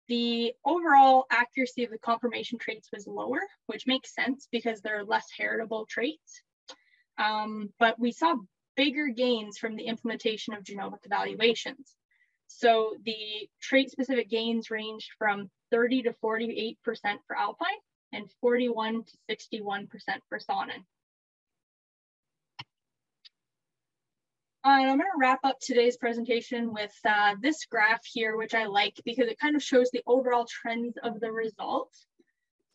The 0.07 0.53
overall 0.65 1.27
accuracy 1.29 1.83
of 1.83 1.91
the 1.91 1.99
conformation 1.99 2.57
traits 2.57 2.89
was 2.91 3.05
lower, 3.05 3.41
which 3.67 3.85
makes 3.85 4.15
sense 4.15 4.47
because 4.51 4.81
they're 4.81 5.03
less 5.03 5.27
heritable 5.37 5.85
traits. 5.87 6.41
Um, 7.19 7.71
but 7.77 7.99
we 7.99 8.11
saw 8.11 8.35
bigger 8.75 9.09
gains 9.09 9.59
from 9.59 9.75
the 9.75 9.85
implementation 9.85 10.55
of 10.55 10.63
genomic 10.63 11.05
evaluations. 11.05 11.95
So 12.51 12.95
the 13.05 13.47
trait 13.61 13.91
specific 13.91 14.29
gains 14.29 14.71
ranged 14.71 15.11
from 15.17 15.49
30 15.71 16.03
to 16.03 16.15
48% 16.21 16.77
for 17.25 17.37
alpine 17.37 17.69
and 18.11 18.29
41 18.41 19.03
to 19.03 19.35
61% 19.35 19.87
for 20.27 20.39
Saanen. 20.39 20.83
Uh, 24.65 24.81
and 24.81 24.89
I'm 24.89 24.97
going 24.97 25.11
to 25.11 25.19
wrap 25.19 25.39
up 25.43 25.59
today's 25.61 25.95
presentation 25.95 26.73
with 26.73 26.93
uh, 27.07 27.35
this 27.39 27.65
graph 27.65 28.03
here, 28.03 28.35
which 28.35 28.53
I 28.53 28.65
like 28.65 28.99
because 29.05 29.27
it 29.27 29.39
kind 29.39 29.55
of 29.55 29.63
shows 29.63 29.89
the 29.91 30.03
overall 30.05 30.45
trends 30.45 30.97
of 31.01 31.19
the 31.19 31.31
results. 31.31 32.07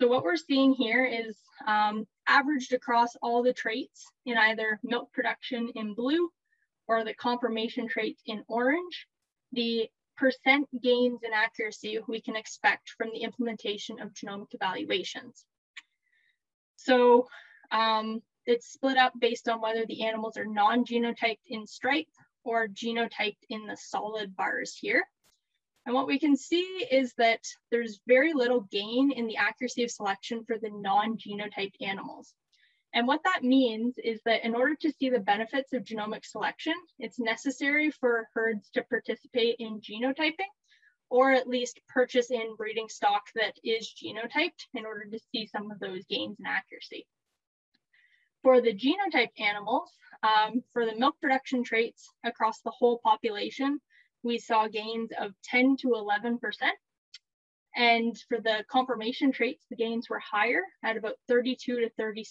So 0.01 0.09
what 0.09 0.23
we're 0.25 0.37
seeing 0.37 0.73
here 0.73 1.05
is 1.05 1.37
um, 1.67 2.07
averaged 2.27 2.73
across 2.73 3.17
all 3.21 3.43
the 3.43 3.53
traits 3.53 4.07
in 4.25 4.39
either 4.39 4.81
milk 4.83 5.13
production 5.13 5.71
in 5.75 5.95
blue 5.95 6.31
or 6.87 7.05
the 7.05 7.15
conformation 7.15 7.87
traits 7.89 8.23
in 8.25 8.45
orange, 8.49 9.07
the 9.55 9.89
percent 10.17 10.69
gains 10.81 11.21
in 11.23 11.33
accuracy 11.33 11.99
we 12.07 12.21
can 12.21 12.37
expect 12.37 12.91
from 12.97 13.11
the 13.13 13.23
implementation 13.23 14.01
of 14.01 14.13
genomic 14.13 14.49
evaluations. 14.53 15.45
So 16.77 17.27
um, 17.73 18.23
it's 18.47 18.73
split 18.73 18.97
up 18.97 19.13
based 19.19 19.49
on 19.49 19.61
whether 19.61 19.87
the 19.87 20.05
animals 20.05 20.37
are 20.37 20.45
non-genotyped 20.47 21.47
in 21.47 21.67
stripe 21.67 22.09
or 22.45 22.69
genotyped 22.69 23.39
in 23.49 23.67
the 23.67 23.77
solid 23.77 24.37
bars 24.37 24.77
here. 24.79 25.03
And 25.87 25.95
what 25.95 26.07
we 26.07 26.19
can 26.19 26.37
see 26.37 26.87
is 26.91 27.13
that 27.19 27.41
there's 27.71 28.01
very 28.07 28.33
little 28.33 28.61
gain 28.61 29.13
in 29.13 29.27
the 29.27 29.37
accuracy 29.37 29.85
of 29.85 29.91
selection 29.91 30.45
for 30.47 30.59
the 30.59 30.71
non-genotyped 30.71 31.77
animals. 31.81 32.33
And 32.95 33.09
what 33.09 33.25
that 33.25 33.43
means 33.43 33.97
is 33.99 34.21
that 34.25 34.45
in 34.45 34.55
order 34.55 34.77
to 34.77 34.93
see 34.93 35.11
the 35.11 35.19
benefits 35.19 35.73
of 35.73 35.83
genomic 35.83 36.25
selection, 36.25 36.75
it's 37.01 37.19
necessary 37.19 37.91
for 37.91 38.29
herds 38.35 38.71
to 38.71 38.85
participate 38.85 39.57
in 39.59 39.81
genotyping 39.81 40.53
or 41.11 41.33
at 41.33 41.49
least 41.49 41.81
purchase 41.89 42.31
in 42.31 42.55
breeding 42.57 42.89
stock 42.89 43.23
that 43.35 43.55
is 43.65 43.93
genotyped 44.01 44.67
in 44.75 44.87
order 44.87 45.05
to 45.11 45.19
see 45.33 45.47
some 45.47 45.71
of 45.71 45.79
those 45.81 46.05
gains 46.07 46.39
in 46.39 46.47
accuracy. 46.47 47.07
For 48.43 48.61
the 48.61 48.75
genotyped 48.75 49.41
animals, 49.41 49.91
um, 50.23 50.63
for 50.73 50.87
the 50.87 50.97
milk 50.97 51.17
production 51.21 51.65
traits 51.65 52.09
across 52.25 52.61
the 52.61 52.71
whole 52.71 53.01
population, 53.03 53.81
we 54.23 54.39
saw 54.39 54.69
gains 54.69 55.11
of 55.21 55.33
10 55.45 55.77
to 55.79 55.89
11%. 55.89 56.39
And 57.77 58.17
for 58.29 58.41
the 58.41 58.65
conformation 58.69 59.33
traits, 59.33 59.67
the 59.69 59.77
gains 59.77 60.09
were 60.09 60.21
higher 60.21 60.63
at 60.85 60.97
about 60.97 61.17
32 61.29 61.81
to 61.81 61.91
36%. 62.01 62.25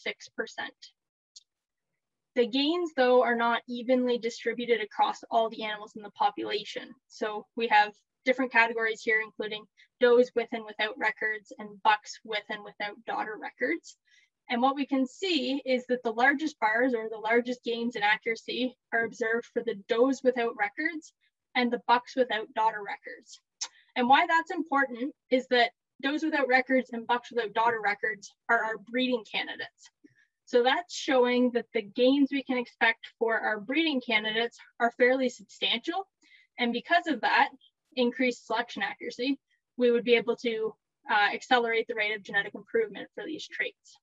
The 2.36 2.48
gains, 2.48 2.92
though, 2.96 3.22
are 3.22 3.36
not 3.36 3.62
evenly 3.68 4.18
distributed 4.18 4.82
across 4.82 5.24
all 5.30 5.50
the 5.50 5.64
animals 5.64 5.96
in 5.96 6.02
the 6.02 6.10
population. 6.12 6.96
So 7.08 7.46
we 7.56 7.68
have 7.68 7.94
different 8.26 8.52
categories 8.52 9.02
here, 9.04 9.22
including 9.22 9.66
does 10.00 10.32
with 10.36 10.48
and 10.52 10.66
without 10.66 10.98
records 10.98 11.54
and 11.60 11.82
bucks 11.84 12.20
with 12.24 12.44
and 12.50 12.64
without 12.64 12.96
daughter 13.06 13.38
records. 13.40 13.98
And 14.50 14.62
what 14.62 14.76
we 14.76 14.86
can 14.86 15.06
see 15.06 15.62
is 15.66 15.86
that 15.88 16.04
the 16.04 16.12
largest 16.12 16.60
bars 16.60 16.94
or 16.94 17.08
the 17.10 17.18
largest 17.18 17.64
gains 17.64 17.96
in 17.96 18.04
accuracy 18.04 18.76
are 18.92 19.06
observed 19.06 19.46
for 19.54 19.64
the 19.64 19.76
does 19.88 20.22
without 20.24 20.56
records 20.58 21.14
and 21.56 21.72
the 21.72 21.82
bucks 21.88 22.16
without 22.16 22.54
daughter 22.54 22.82
records. 22.84 23.40
And 23.96 24.08
why 24.08 24.26
that's 24.28 24.52
important 24.52 25.14
is 25.30 25.48
that 25.48 25.72
does 26.02 26.24
without 26.24 26.48
records 26.48 26.90
and 26.92 27.08
bucks 27.08 27.32
without 27.32 27.54
daughter 27.54 27.80
records 27.84 28.34
are 28.50 28.64
our 28.64 28.78
breeding 28.78 29.24
candidates. 29.32 29.90
So 30.46 30.64
that's 30.64 30.94
showing 30.94 31.52
that 31.52 31.68
the 31.74 31.82
gains 31.82 32.30
we 32.32 32.44
can 32.44 32.58
expect 32.58 33.08
for 33.18 33.40
our 33.40 33.60
breeding 33.60 34.02
candidates 34.02 34.58
are 34.80 34.92
fairly 34.92 35.30
substantial. 35.30 36.08
And 36.60 36.74
because 36.74 37.08
of 37.08 37.22
that 37.22 37.50
increased 37.96 38.48
selection 38.48 38.84
accuracy, 38.84 39.40
we 39.78 39.92
would 39.92 40.04
be 40.04 40.16
able 40.16 40.36
to 40.38 40.76
uh, 41.10 41.34
accelerate 41.34 41.88
the 41.88 41.96
rate 41.96 42.16
of 42.16 42.24
genetic 42.24 42.56
improvement 42.56 43.10
for 43.16 43.24
these 43.26 43.48
traits. 43.48 43.98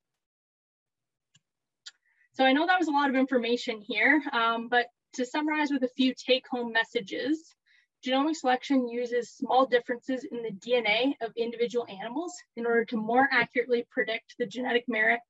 So 2.33 2.45
I 2.45 2.53
know 2.53 2.67
that 2.67 2.79
was 2.79 2.89
a 2.89 2.93
lot 2.93 3.11
of 3.11 3.17
information 3.17 3.81
here, 3.81 4.23
um, 4.33 4.69
but 4.69 4.87
to 5.15 5.27
summarize 5.27 5.71
with 5.71 5.83
a 5.83 5.89
few 5.89 6.15
take 6.15 6.47
home 6.49 6.73
messages, 6.73 7.55
genomic 8.05 8.37
selection 8.37 8.89
uses 8.89 9.31
small 9.31 9.67
differences 9.67 10.25
in 10.25 10.43
the 10.43 10.51
DNA 10.51 11.15
of 11.21 11.33
individual 11.37 11.87
animals 11.89 12.35
in 12.57 12.67
order 12.67 12.85
to 12.87 12.97
more 12.97 13.29
accurately 13.31 13.87
predict 13.91 14.35
the 14.39 14.47
genetic 14.47 14.85
merit 14.89 15.21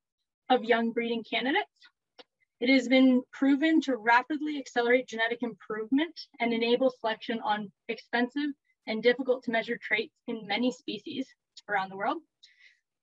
of 0.49 0.65
young 0.65 0.93
breeding 0.93 1.25
candidates. 1.25 1.69
It 2.61 2.69
has 2.69 2.89
been 2.89 3.23
proven 3.33 3.81
to 3.83 3.97
rapidly 3.97 4.59
accelerate 4.59 5.09
genetic 5.09 5.43
improvement 5.43 6.19
and 6.39 6.53
enable 6.53 6.91
selection 6.91 7.41
on 7.41 7.73
expensive 7.89 8.51
and 8.87 9.03
difficult 9.03 9.45
to 9.45 9.51
measure 9.51 9.79
traits 9.81 10.15
in 10.27 10.47
many 10.47 10.71
species 10.71 11.27
around 11.69 11.91
the 11.91 11.97
world 11.97 12.19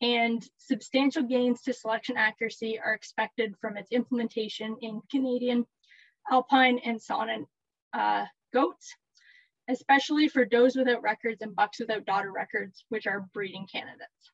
and 0.02 0.48
substantial 0.58 1.24
gains 1.24 1.62
to 1.64 1.74
selection 1.74 2.18
accuracy 2.18 2.80
are 2.80 2.94
expected 2.94 3.56
from 3.60 3.78
its 3.78 3.92
implementation 3.92 4.78
in 4.82 5.02
Canadian, 5.10 5.66
alpine, 6.30 6.80
and 6.86 7.00
Saanen 7.00 7.46
uh, 7.94 8.26
goats, 8.54 8.96
especially 9.70 10.28
for 10.28 10.46
does 10.46 10.76
without 10.76 11.02
records 11.02 11.42
and 11.42 11.56
bucks 11.56 11.80
without 11.80 12.06
daughter 12.06 12.32
records, 12.32 12.86
which 12.90 13.08
are 13.08 13.28
breeding 13.34 13.68
candidates. 13.72 14.32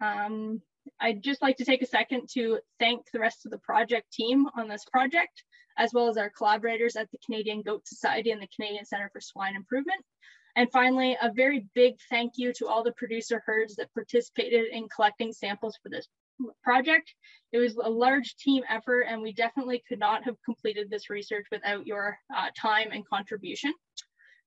Um, 0.00 0.62
I'd 1.00 1.22
just 1.22 1.42
like 1.42 1.56
to 1.56 1.64
take 1.64 1.82
a 1.82 1.86
second 1.86 2.28
to 2.34 2.60
thank 2.78 3.02
the 3.12 3.18
rest 3.18 3.44
of 3.44 3.50
the 3.50 3.58
project 3.58 4.12
team 4.12 4.46
on 4.56 4.68
this 4.68 4.84
project, 4.90 5.42
as 5.76 5.92
well 5.92 6.08
as 6.08 6.16
our 6.16 6.30
collaborators 6.30 6.96
at 6.96 7.10
the 7.10 7.18
Canadian 7.24 7.62
Goat 7.62 7.86
Society 7.86 8.30
and 8.30 8.40
the 8.40 8.48
Canadian 8.54 8.84
Center 8.84 9.10
for 9.12 9.20
Swine 9.20 9.54
Improvement, 9.54 10.02
and 10.58 10.70
finally, 10.72 11.16
a 11.22 11.32
very 11.32 11.66
big 11.76 11.94
thank 12.10 12.32
you 12.36 12.52
to 12.54 12.66
all 12.66 12.82
the 12.82 12.92
producer 12.92 13.40
herds 13.46 13.76
that 13.76 13.94
participated 13.94 14.66
in 14.72 14.88
collecting 14.88 15.32
samples 15.32 15.78
for 15.80 15.88
this 15.88 16.08
project. 16.62 17.12
It 17.52 17.58
was 17.58 17.76
a 17.76 17.88
large 17.88 18.36
team 18.36 18.62
effort 18.68 19.02
and 19.02 19.22
we 19.22 19.32
definitely 19.32 19.82
could 19.88 19.98
not 19.98 20.24
have 20.24 20.36
completed 20.44 20.90
this 20.90 21.10
research 21.10 21.46
without 21.50 21.86
your 21.86 22.18
uh, 22.34 22.48
time 22.56 22.88
and 22.92 23.06
contribution. 23.08 23.72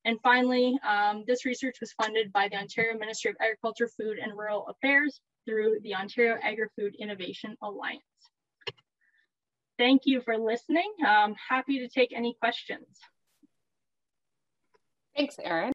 And 0.05 0.17
finally, 0.23 0.79
um, 0.87 1.23
this 1.27 1.45
research 1.45 1.77
was 1.79 1.93
funded 1.93 2.31
by 2.33 2.47
the 2.47 2.57
Ontario 2.57 2.97
Ministry 2.97 3.31
of 3.31 3.37
Agriculture, 3.39 3.89
Food 3.99 4.17
and 4.17 4.35
Rural 4.35 4.67
Affairs 4.67 5.21
through 5.45 5.79
the 5.83 5.95
Ontario 5.95 6.37
Agri-Food 6.41 6.95
Innovation 6.99 7.55
Alliance. 7.61 8.01
Thank 9.77 10.03
you 10.05 10.21
for 10.21 10.37
listening. 10.37 10.91
I'm 11.05 11.35
happy 11.49 11.79
to 11.79 11.87
take 11.87 12.13
any 12.15 12.35
questions. 12.39 12.85
Thanks, 15.15 15.37
Erin. 15.43 15.73